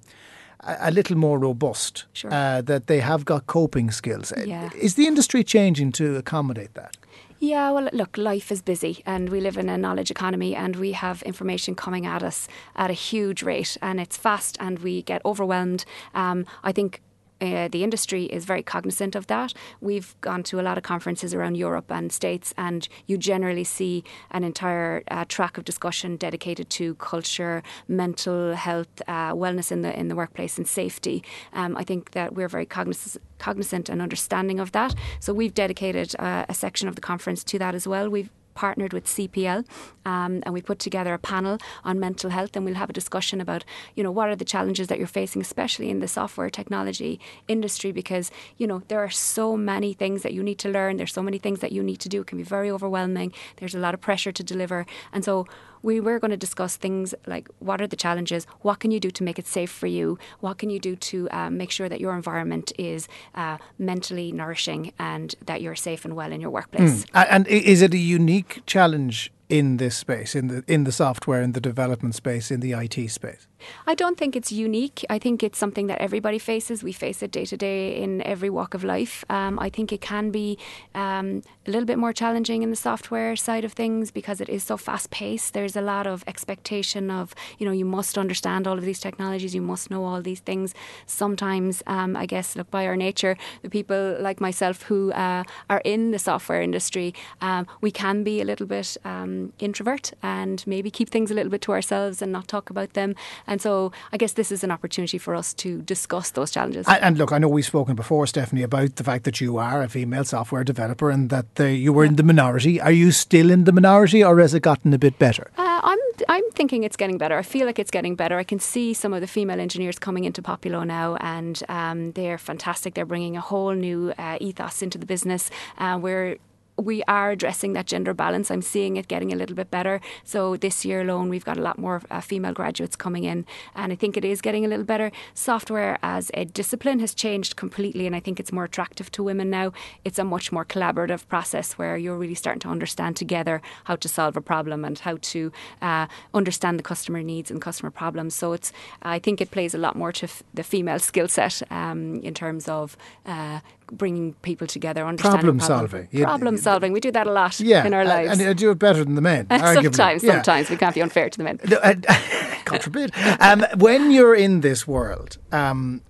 a, 0.61 0.91
little 0.91 1.17
more 1.17 1.39
robust. 1.39 2.05
Sure. 2.13 2.33
Uh, 2.33 2.61
that 2.63 2.87
they 2.87 3.01
have 3.01 3.25
got 3.25 3.47
coping 3.47 3.91
skills. 3.91 4.33
Yeah. 4.45 4.71
Is 4.79 4.95
the 4.95 5.07
industry 5.07 5.45
changing 5.45 5.93
to 5.93 6.17
accommodate 6.17 6.75
that? 6.75 6.97
Yeah, 7.43 7.71
well, 7.71 7.89
look, 7.95 8.19
life 8.19 8.53
is 8.53 8.61
busy 8.61 9.03
and 9.07 9.31
we 9.31 9.41
live 9.41 9.57
in 9.57 9.71
a 9.71 9.79
knowledge 9.79 10.11
economy 10.11 10.55
and 10.55 10.77
we 10.77 10.93
have 10.93 11.23
information 11.23 11.75
coming 11.75 12.05
at 12.05 12.23
us 12.23 12.47
at 12.77 12.91
a 12.91 12.93
huge 12.93 13.43
rate 13.43 13.79
and 13.81 13.99
it's 13.99 14.19
fast 14.19 14.59
and 14.61 14.79
we 14.81 15.01
get 15.01 15.25
overwhelmed. 15.25 15.87
Um, 16.15 16.45
I 16.63 16.73
think 16.73 17.01
uh, 17.41 17.69
the 17.69 17.83
industry 17.83 18.25
is 18.25 18.45
very 18.45 18.63
cognizant 18.63 19.15
of 19.15 19.27
that. 19.29 19.55
We've 19.81 20.15
gone 20.21 20.43
to 20.45 20.61
a 20.61 20.63
lot 20.63 20.79
of 20.79 20.85
conferences 20.85 21.35
around 21.35 21.57
Europe 21.57 21.91
and 21.91 22.13
States, 22.13 22.55
and 22.57 22.89
you 23.07 23.19
generally 23.19 23.65
see 23.65 24.05
an 24.31 24.45
entire 24.45 25.03
uh, 25.11 25.25
track 25.29 25.59
of 25.59 25.65
discussion 25.65 26.17
dedicated 26.17 26.71
to 26.71 26.95
culture, 26.97 27.63
mental 27.89 28.55
health, 28.55 29.03
uh, 29.09 29.33
wellness 29.33 29.73
in 29.73 29.83
the 29.83 29.99
in 29.99 30.09
the 30.09 30.17
workplace, 30.17 30.59
and 30.59 30.67
safety. 30.67 31.23
Um, 31.53 31.77
I 31.77 31.85
think 31.85 32.13
that 32.13 32.35
we're 32.35 32.49
very 32.49 32.67
cognizant 32.67 33.23
cognizant 33.39 33.89
and 33.89 34.03
understanding 34.03 34.61
of 34.61 34.73
that. 34.73 34.95
So 35.19 35.33
we've 35.33 35.55
dedicated 35.55 36.15
uh, 36.19 36.45
a 36.49 36.55
section 36.55 36.89
of 36.89 36.95
the 36.95 37.01
conference 37.01 37.43
to 37.45 37.59
that 37.59 37.75
as 37.75 37.89
well. 37.89 38.11
We've 38.11 38.31
partnered 38.55 38.93
with 38.93 39.07
CPL 39.07 39.65
um, 40.05 40.43
and 40.45 40.53
we 40.53 40.63
put 40.63 40.79
together 40.79 41.15
a 41.15 41.19
panel 41.19 41.59
on 41.85 42.01
mental 42.01 42.31
health 42.31 42.57
and 42.57 42.65
we'll 42.65 42.75
have 42.75 42.91
a 42.91 42.93
discussion 42.93 43.41
about 43.41 43.65
you 43.95 44.03
know 44.03 44.11
what 44.11 44.29
are 44.29 44.37
the 44.37 44.45
challenges 44.45 44.89
that 44.89 44.99
you're 44.99 45.07
facing 45.07 45.43
especially 45.43 45.91
in 45.91 46.01
the 46.01 46.09
software 46.09 46.51
technology 46.51 47.21
industry 47.49 47.93
because 47.93 48.31
you 48.59 48.67
know 48.67 48.83
there 48.89 49.01
are 49.01 49.11
so 49.11 49.57
many 49.57 49.93
things 49.93 50.23
that 50.23 50.33
you 50.33 50.43
need 50.43 50.59
to 50.59 50.69
learn 50.69 50.97
there's 50.97 51.13
so 51.13 51.23
many 51.23 51.39
things 51.39 51.61
that 51.61 51.73
you 51.73 51.83
need 51.83 52.01
to 52.01 52.09
do 52.09 52.21
it 52.21 52.27
can 52.27 52.39
be 52.39 52.45
very 52.45 52.71
overwhelming 52.71 53.33
there's 53.57 53.75
a 53.75 53.79
lot 53.79 53.95
of 53.95 54.01
pressure 54.01 54.33
to 54.33 54.43
deliver. 54.43 54.87
And 55.13 55.25
so 55.25 55.47
we 55.83 56.01
were 56.01 56.19
going 56.19 56.31
to 56.31 56.37
discuss 56.37 56.77
things 56.77 57.15
like 57.27 57.49
what 57.59 57.81
are 57.81 57.87
the 57.87 57.97
challenges, 57.97 58.47
what 58.61 58.81
can 58.81 58.91
you 58.91 59.01
do 59.01 59.11
to 59.11 59.23
make 59.23 59.39
it 59.39 59.47
safe 59.47 59.71
for 59.71 59.87
you, 59.87 60.19
what 60.41 60.59
can 60.59 60.71
you 60.71 60.79
do 60.79 60.97
to 60.97 61.29
uh, 61.31 61.51
make 61.51 61.71
sure 61.71 61.89
that 61.89 62.01
your 62.01 62.15
environment 62.15 62.73
is 62.79 63.09
uh, 63.35 63.59
mentally 63.79 64.33
nourishing 64.33 64.93
and 64.99 65.35
that 65.47 65.63
you're 65.63 65.75
safe 65.75 66.05
and 66.05 66.15
well 66.15 66.33
in 66.33 66.41
your 66.41 66.51
workplace. 66.51 67.05
Mm. 67.07 67.27
And 67.31 67.47
is 67.49 67.83
it 67.83 67.95
a 67.95 67.99
unique 67.99 68.63
challenge 68.67 69.33
in 69.49 69.79
this 69.79 69.97
space, 69.97 70.35
in 70.35 70.49
the 70.49 70.65
in 70.67 70.85
the 70.85 70.93
software, 70.93 71.43
in 71.43 71.53
the 71.53 71.61
development 71.61 72.15
space, 72.15 72.51
in 72.51 72.61
the 72.61 72.73
IT 72.73 73.11
space? 73.11 73.47
I 73.87 73.95
don't 73.95 74.17
think 74.17 74.37
it's 74.37 74.53
unique. 74.53 75.05
I 75.09 75.19
think 75.19 75.43
it's 75.43 75.59
something 75.59 75.87
that 75.89 76.01
everybody 76.01 76.39
faces. 76.39 76.83
We 76.83 76.93
face 76.93 77.23
it 77.23 77.31
day 77.31 77.45
to 77.47 77.57
day 77.57 78.01
in 78.01 78.23
every 78.23 78.51
walk 78.51 78.75
of 78.75 78.85
life. 78.85 79.25
Um, 79.29 79.59
I 79.59 79.71
think 79.71 79.93
it 79.93 80.01
can 80.01 80.31
be 80.31 80.59
um, 80.95 81.43
a 81.67 81.71
little 81.71 81.87
bit 81.87 81.99
more 81.99 82.13
challenging 82.13 82.63
in 82.63 82.71
the 82.71 82.77
software 82.77 83.37
side 83.37 83.65
of 83.65 83.73
things 83.73 84.11
because 84.11 84.41
it 84.41 84.49
is 84.49 84.65
so 84.65 84.77
fast 84.77 85.11
paced. 85.11 85.55
There's 85.55 85.77
a 85.77 85.81
lot 85.81 86.07
of 86.07 86.25
expectation 86.27 87.11
of, 87.11 87.35
you 87.59 87.67
know, 87.67 87.73
you 87.73 87.85
must 87.85 88.17
understand 88.19 88.67
all 88.67 88.79
of 88.79 88.85
these 88.85 89.01
technologies, 89.01 89.55
you 89.55 89.63
must 89.63 89.91
know 89.91 90.05
all 90.05 90.23
these 90.23 90.41
things. 90.41 90.75
Sometimes, 91.07 91.83
um, 91.87 92.17
I 92.17 92.27
guess, 92.27 92.57
look, 92.57 92.71
by 92.71 92.87
our 92.87 92.97
nature, 92.97 93.37
the 93.63 93.71
people 93.71 94.17
like 94.21 94.41
myself 94.41 94.83
who 94.83 95.13
uh, 95.13 95.45
are 95.69 95.83
in 95.85 96.11
the 96.11 96.19
software 96.19 96.63
industry, 96.63 97.15
um, 97.41 97.67
we 97.81 97.91
can 97.91 98.23
be 98.25 98.41
a 98.41 98.45
little 98.45 98.67
bit 98.67 98.97
um, 99.05 99.53
introvert 99.59 100.13
and 100.23 100.65
maybe 100.67 100.91
keep 100.91 101.11
things 101.11 101.31
a 101.31 101.35
little 101.35 101.51
bit 101.51 101.61
to 101.63 101.73
ourselves 101.73 102.23
and 102.23 102.33
not 102.33 102.49
talk 102.49 102.71
about 102.71 102.95
them. 102.95 103.15
And 103.51 103.61
so 103.61 103.93
I 104.13 104.17
guess 104.17 104.33
this 104.33 104.51
is 104.51 104.65
an 104.65 104.71
opportunity 104.71 105.19
for 105.19 105.35
us 105.35 105.53
to 105.55 105.83
discuss 105.83 106.31
those 106.31 106.51
challenges. 106.51 106.87
And, 106.89 107.03
and 107.03 107.19
look, 107.19 107.33
I 107.33 107.39
know 107.39 107.49
we've 107.49 107.67
spoken 107.67 107.97
before, 107.97 108.27
Stephanie, 108.27 108.63
about 108.63 108.97
the 108.97 109.05
fact 109.05 109.25
that 109.25 109.41
you 109.41 109.59
are 109.59 109.83
a 109.83 109.89
female 109.89 110.25
software 110.25 110.65
developer 110.65 111.11
and 111.11 111.29
that 111.31 111.57
the, 111.57 111.73
you 111.73 111.93
were 111.93 112.05
in 112.05 112.17
the 112.17 112.23
minority. 112.23 112.81
Are 112.81 112.93
you 112.93 113.11
still 113.11 113.51
in 113.51 113.65
the 113.65 113.73
minority 113.73 114.25
or 114.25 114.39
has 114.39 114.55
it 114.55 114.63
gotten 114.63 114.95
a 114.95 114.99
bit 114.99 115.19
better? 115.19 115.51
Uh, 115.59 115.81
I'm, 115.83 115.99
I'm 116.29 116.49
thinking 116.53 116.85
it's 116.85 116.97
getting 116.97 117.19
better. 117.19 117.37
I 117.37 117.43
feel 117.43 117.67
like 117.67 117.81
it's 117.81 117.91
getting 117.91 118.15
better. 118.15 118.39
I 118.39 118.45
can 118.45 118.61
see 118.61 118.95
some 118.95 119.13
of 119.13 119.21
the 119.21 119.27
female 119.27 119.61
engineers 119.61 119.99
coming 119.99 120.25
into 120.25 120.41
Poppulo 120.43 120.87
now 120.87 121.17
and 121.17 121.61
um, 121.69 122.13
they're 122.13 122.39
fantastic. 122.39 122.95
They're 122.95 123.05
bringing 123.05 123.37
a 123.37 123.41
whole 123.41 123.73
new 123.73 124.15
uh, 124.17 124.39
ethos 124.41 124.81
into 124.81 124.97
the 124.97 125.07
business. 125.07 125.51
Uh, 125.77 125.99
we're 126.01 126.37
we 126.81 127.03
are 127.05 127.31
addressing 127.31 127.75
that 127.75 127.87
gender 127.87 128.15
balance. 128.15 128.51
I'm 128.51 128.63
seeing 128.63 128.97
it 128.97 129.09
getting 129.09 129.33
a 129.33 129.37
little 129.37 129.57
bit 129.57 129.71
better. 129.71 130.01
So 130.25 130.57
this 130.57 130.85
year 130.85 131.03
alone, 131.03 131.29
we've 131.29 131.45
got 131.45 131.57
a 131.57 131.63
lot 131.63 131.79
more 131.79 132.03
uh, 132.11 132.21
female 132.21 132.53
graduates 132.53 132.97
coming 132.97 133.25
in, 133.25 133.47
and 133.75 133.93
I 133.93 133.97
think 133.97 134.17
it 134.17 134.25
is 134.25 134.41
getting 134.41 134.65
a 134.65 134.69
little 134.69 134.85
better. 134.85 135.13
Software 135.35 135.99
as 136.03 136.31
a 136.35 136.45
discipline 136.45 137.01
has 137.01 137.15
changed 137.15 137.57
completely, 137.57 138.07
and 138.07 138.17
I 138.17 138.21
think 138.21 138.41
it's 138.41 138.53
more 138.53 138.65
attractive 138.65 139.11
to 139.13 139.23
women 139.23 139.51
now. 139.51 139.73
It's 140.05 140.19
a 140.19 140.25
much 140.25 140.53
more 140.53 140.65
collaborative 140.65 141.27
process 141.29 141.75
where 141.75 141.97
you're 141.97 142.17
really 142.17 142.35
starting 142.35 142.61
to 142.61 142.69
understand 142.69 143.17
together 143.17 143.61
how 143.85 143.97
to 143.97 144.09
solve 144.09 144.37
a 144.37 144.41
problem 144.41 144.85
and 144.85 144.99
how 144.99 145.19
to 145.21 145.53
uh, 145.83 146.07
understand 146.35 146.79
the 146.79 146.83
customer 146.83 147.23
needs 147.23 147.51
and 147.51 147.61
customer 147.61 147.91
problems. 147.91 148.35
So 148.35 148.53
it's 148.53 148.73
I 149.03 149.19
think 149.19 149.41
it 149.41 149.51
plays 149.51 149.75
a 149.75 149.79
lot 149.79 149.97
more 149.97 150.13
to 150.13 150.25
f- 150.25 150.43
the 150.55 150.63
female 150.63 150.99
skill 150.99 151.29
set 151.29 151.63
um, 151.71 152.21
in 152.21 152.35
terms 152.35 152.69
of 152.69 152.97
uh, 153.27 153.61
bringing 153.91 154.35
people 154.35 154.67
together, 154.67 155.05
understanding 155.05 155.41
problem, 155.41 155.59
problem. 155.59 155.89
solving. 155.89 156.23
Problem 156.23 156.57
solving. 156.57 156.93
We 156.93 157.01
do 157.01 157.11
that 157.11 157.27
a 157.27 157.33
lot 157.33 157.61
yeah, 157.61 157.87
in 157.87 157.95
our 157.95 158.05
lives. 158.05 158.33
And 158.33 158.41
you 158.41 158.55
do 158.55 158.71
it 158.71 158.79
better 158.79 159.05
than 159.05 159.15
the 159.15 159.21
men. 159.21 159.47
sometimes, 159.51 160.23
yeah. 160.23 160.35
sometimes. 160.35 160.71
We 160.71 160.77
can't 160.77 160.95
be 160.95 161.01
unfair 161.01 161.31
to 161.31 161.39
the 161.39 161.45
men. 161.45 161.61
God 162.65 162.83
forbid. 162.83 163.13
Um, 163.41 163.65
when 163.77 164.11
you're 164.11 164.35
in 164.35 164.61
this 164.61 164.87
world, 164.87 165.39
um, 165.53 166.03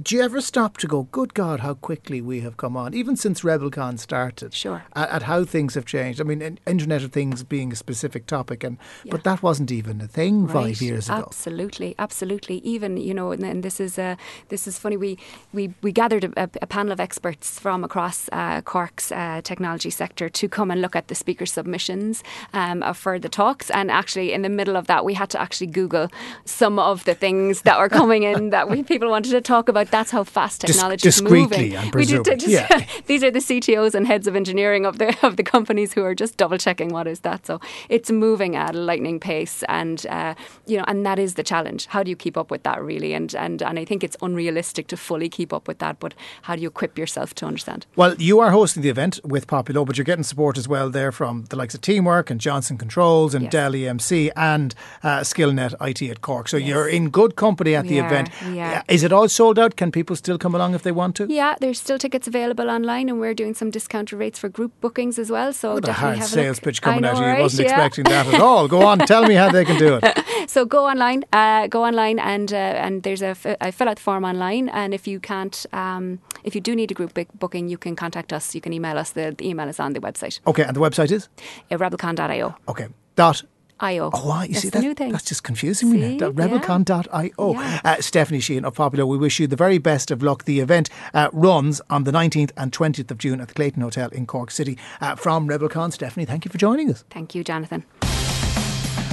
do 0.00 0.14
you 0.14 0.22
ever 0.22 0.40
stop 0.40 0.76
to 0.78 0.86
go, 0.86 1.04
good 1.04 1.32
God, 1.32 1.60
how 1.60 1.74
quickly 1.74 2.20
we 2.20 2.40
have 2.40 2.56
come 2.56 2.76
on, 2.76 2.92
even 2.94 3.16
since 3.16 3.40
RebelCon 3.40 3.98
started? 3.98 4.52
Sure. 4.52 4.84
At, 4.94 5.10
at 5.10 5.22
how 5.22 5.44
things 5.44 5.74
have 5.74 5.86
changed. 5.86 6.20
I 6.20 6.24
mean, 6.24 6.58
Internet 6.66 7.02
of 7.02 7.12
Things 7.12 7.42
being 7.42 7.72
a 7.72 7.76
specific 7.76 8.26
topic, 8.26 8.62
and 8.62 8.76
yeah. 9.04 9.10
but 9.10 9.24
that 9.24 9.42
wasn't 9.42 9.72
even 9.72 10.00
a 10.00 10.06
thing 10.06 10.46
right. 10.46 10.52
five 10.52 10.82
years 10.82 11.08
ago. 11.08 11.24
Absolutely, 11.26 11.94
absolutely. 11.98 12.58
Even 12.58 12.96
you 12.96 13.14
know, 13.14 13.30
and, 13.32 13.44
and 13.44 13.62
this 13.62 13.80
is 13.80 13.98
uh, 13.98 14.16
this 14.48 14.66
is 14.66 14.78
funny. 14.78 14.96
We 14.96 15.18
we, 15.52 15.72
we 15.82 15.92
gathered 15.92 16.24
a, 16.24 16.50
a 16.60 16.66
panel 16.66 16.92
of 16.92 17.00
experts 17.00 17.58
from 17.58 17.82
across 17.82 18.28
uh, 18.32 18.60
Cork's 18.62 19.10
uh, 19.12 19.40
technology 19.42 19.90
sector 19.90 20.28
to 20.28 20.48
come 20.48 20.70
and 20.70 20.82
look 20.82 20.94
at 20.94 21.08
the 21.08 21.14
speaker 21.14 21.46
submissions 21.46 22.22
um, 22.52 22.82
for 22.94 23.18
the 23.18 23.28
talks, 23.28 23.70
and 23.70 23.90
actually 23.90 24.32
in 24.32 24.42
the 24.42 24.50
middle 24.50 24.76
of 24.76 24.86
that, 24.88 25.04
we 25.04 25.14
had 25.14 25.30
to 25.30 25.40
actually 25.40 25.68
Google 25.68 26.08
some 26.44 26.78
of 26.78 27.04
the 27.04 27.14
things 27.14 27.62
that 27.62 27.78
were 27.78 27.88
coming 27.88 28.24
in 28.24 28.50
that 28.50 28.68
we 28.68 28.82
people 28.82 29.08
wanted 29.08 29.30
to 29.30 29.40
talk 29.40 29.68
about 29.68 29.85
but 29.86 29.92
that's 29.92 30.10
how 30.10 30.24
fast 30.24 30.60
Dis- 30.62 30.74
technology 30.76 31.08
is 31.08 31.14
discreetly, 31.20 31.70
moving. 31.70 31.76
I'm 31.78 31.90
We 31.92 32.04
do- 32.04 32.22
just- 32.22 32.46
Yeah. 32.46 32.84
these 33.06 33.22
are 33.22 33.30
the 33.30 33.38
CTOs 33.40 33.94
and 33.94 34.06
heads 34.06 34.26
of 34.26 34.34
engineering 34.36 34.84
of 34.86 34.98
the 34.98 35.16
of 35.26 35.36
the 35.36 35.42
companies 35.42 35.92
who 35.94 36.02
are 36.04 36.14
just 36.14 36.36
double 36.36 36.58
checking 36.58 36.88
what 36.92 37.06
is 37.06 37.20
that. 37.20 37.46
So 37.46 37.60
it's 37.88 38.10
moving 38.10 38.56
at 38.56 38.74
a 38.74 38.78
lightning 38.78 39.20
pace, 39.20 39.62
and 39.68 40.04
uh, 40.06 40.34
you 40.66 40.76
know, 40.78 40.84
and 40.88 41.06
that 41.06 41.18
is 41.18 41.34
the 41.34 41.42
challenge. 41.42 41.86
How 41.86 42.02
do 42.02 42.10
you 42.10 42.16
keep 42.16 42.36
up 42.36 42.50
with 42.50 42.62
that 42.64 42.82
really? 42.82 43.14
And 43.14 43.34
and 43.34 43.62
and 43.62 43.78
I 43.78 43.84
think 43.84 44.02
it's 44.04 44.16
unrealistic 44.22 44.86
to 44.88 44.96
fully 44.96 45.28
keep 45.28 45.52
up 45.52 45.68
with 45.68 45.78
that. 45.78 45.98
But 46.00 46.14
how 46.42 46.56
do 46.56 46.62
you 46.62 46.68
equip 46.68 46.98
yourself 46.98 47.34
to 47.34 47.46
understand? 47.46 47.86
Well, 47.96 48.14
you 48.18 48.40
are 48.40 48.50
hosting 48.50 48.82
the 48.82 48.88
event 48.90 49.20
with 49.24 49.46
Poppulo, 49.46 49.84
but 49.86 49.96
you're 49.96 50.04
getting 50.04 50.24
support 50.24 50.58
as 50.58 50.66
well 50.68 50.90
there 50.90 51.12
from 51.12 51.44
the 51.50 51.56
likes 51.56 51.74
of 51.74 51.80
Teamwork 51.80 52.30
and 52.30 52.40
Johnson 52.40 52.76
Controls 52.78 53.34
and 53.34 53.44
Yes. 53.44 53.52
Dell 53.52 53.72
EMC 53.72 54.30
and 54.36 54.74
uh, 55.02 55.20
SkillNet 55.20 55.74
IT 55.80 56.02
at 56.10 56.20
Cork. 56.20 56.48
So 56.48 56.56
you're 56.56 56.88
in 56.88 57.10
good 57.10 57.36
company 57.36 57.74
at 57.76 57.84
We 57.84 57.90
the 57.90 58.00
are, 58.00 58.06
event. 58.06 58.30
Uh, 58.42 58.82
Is 58.88 59.02
it 59.04 59.12
all 59.12 59.28
sold 59.28 59.58
out? 59.58 59.75
Can 59.76 59.92
people 59.92 60.16
still 60.16 60.38
come 60.38 60.54
along 60.54 60.74
if 60.74 60.82
they 60.82 60.92
want 60.92 61.14
to? 61.16 61.26
Yeah, 61.28 61.54
there's 61.60 61.78
still 61.78 61.98
tickets 61.98 62.26
available 62.26 62.70
online, 62.70 63.08
and 63.08 63.20
we're 63.20 63.34
doing 63.34 63.54
some 63.54 63.70
discounted 63.70 64.18
rates 64.18 64.38
for 64.38 64.48
group 64.48 64.72
bookings 64.80 65.18
as 65.18 65.30
well. 65.30 65.52
So 65.52 65.74
What 65.74 65.88
a 65.88 65.92
hard 65.92 66.22
sales 66.22 66.60
pitch 66.60 66.80
coming 66.82 67.02
know, 67.02 67.08
out 67.10 67.14
of 67.14 67.20
you. 67.20 67.26
right? 67.26 67.38
I 67.38 67.42
wasn't 67.42 67.68
Yeah. 67.68 67.74
expecting 67.74 68.04
that 68.04 68.26
at 68.34 68.40
all. 68.40 68.68
Go 68.68 68.82
on, 68.86 68.98
tell 68.98 69.26
me 69.26 69.34
how 69.34 69.50
they 69.50 69.64
can 69.64 69.78
do 69.78 69.98
it. 70.02 70.18
So 70.48 70.64
go 70.64 70.86
online, 70.86 71.24
uh, 71.32 71.66
go 71.66 71.84
online, 71.84 72.18
and 72.20 72.52
uh, 72.52 72.56
and 72.84 73.02
there's 73.02 73.20
a 73.22 73.28
f- 73.34 73.56
I 73.60 73.70
fill 73.72 73.88
out 73.88 73.96
the 73.96 74.02
form 74.02 74.24
online. 74.24 74.68
And 74.68 74.94
if 74.94 75.06
you 75.08 75.18
can't, 75.18 75.66
um, 75.72 76.20
if 76.44 76.54
you 76.54 76.60
do 76.60 76.74
need 76.76 76.90
a 76.90 76.94
group 76.94 77.14
book- 77.14 77.32
booking, 77.38 77.68
you 77.68 77.76
can 77.78 77.96
contact 77.96 78.32
us. 78.32 78.54
You 78.54 78.60
can 78.60 78.72
email 78.72 78.96
us. 78.96 79.10
The, 79.10 79.34
the 79.36 79.48
email 79.48 79.68
is 79.68 79.80
on 79.80 79.92
the 79.92 80.00
website, 80.00 80.38
Okay, 80.46 80.62
and 80.62 80.76
the 80.76 80.80
website 80.80 81.10
is? 81.10 81.28
uh, 81.70 81.76
rebelcon.io. 81.78 82.54
Okay, 82.68 82.86
dot 83.16 83.42
IO. 83.80 84.10
Oh, 84.12 84.26
wow, 84.28 84.42
you 84.42 84.48
that's 84.48 84.62
see, 84.62 84.68
that, 84.70 84.80
new 84.80 84.94
thing. 84.94 85.12
that's 85.12 85.24
just 85.24 85.42
confusing 85.42 85.90
me 85.90 86.00
See? 86.00 86.16
now. 86.16 86.30
That 86.30 86.50
Rebelcon.io. 86.50 87.52
Yeah. 87.52 87.80
Uh, 87.84 88.00
Stephanie 88.00 88.40
Sheehan 88.40 88.64
of 88.64 88.74
Poppulo, 88.74 89.06
we 89.06 89.18
wish 89.18 89.38
you 89.38 89.46
the 89.46 89.56
very 89.56 89.78
best 89.78 90.10
of 90.10 90.22
luck. 90.22 90.44
The 90.44 90.60
event 90.60 90.88
uh, 91.12 91.28
runs 91.32 91.80
on 91.90 92.04
the 92.04 92.12
19th 92.12 92.52
and 92.56 92.72
20th 92.72 93.10
of 93.10 93.18
June 93.18 93.40
at 93.40 93.48
the 93.48 93.54
Clayton 93.54 93.82
Hotel 93.82 94.08
in 94.10 94.26
Cork 94.26 94.50
City. 94.50 94.78
Uh, 95.00 95.14
from 95.16 95.48
Rebelcon, 95.48 95.92
Stephanie, 95.92 96.24
thank 96.24 96.44
you 96.44 96.50
for 96.50 96.58
joining 96.58 96.90
us. 96.90 97.04
Thank 97.10 97.34
you, 97.34 97.44
Jonathan. 97.44 97.84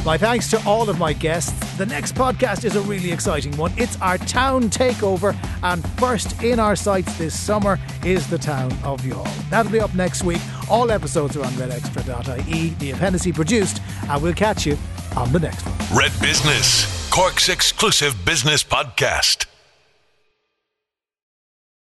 My 0.06 0.18
thanks 0.18 0.50
to 0.50 0.62
all 0.66 0.90
of 0.90 1.00
my 1.00 1.14
guests. 1.14 1.78
The 1.78 1.86
next 1.86 2.14
podcast 2.14 2.66
is 2.66 2.76
a 2.76 2.82
really 2.82 3.12
exciting 3.12 3.56
one. 3.56 3.72
It's 3.78 4.00
our 4.02 4.18
town 4.18 4.64
takeover, 4.64 5.34
and 5.64 5.88
first 5.98 6.44
in 6.44 6.60
our 6.60 6.76
sights 6.76 7.18
this 7.18 7.40
summer 7.40 7.80
is 8.06 8.30
the 8.30 8.38
town 8.38 8.74
of 8.84 9.00
Youghal. 9.02 9.50
That'll 9.50 9.72
be 9.72 9.80
up 9.80 9.96
next 9.96 10.24
week. 10.26 10.42
All 10.70 10.92
episodes 10.92 11.38
are 11.38 11.46
on 11.46 11.54
redextra.ie. 11.54 12.70
The 12.80 12.92
appendice 12.92 13.34
produced, 13.34 13.82
and 14.10 14.22
we'll 14.22 14.34
catch 14.34 14.66
you 14.66 14.78
on 15.16 15.32
the 15.32 15.40
next 15.40 15.66
one. 15.66 15.98
Red 15.98 16.12
Business, 16.22 17.10
Cork's 17.10 17.48
exclusive 17.48 18.26
business 18.26 18.62
podcast. 18.62 19.46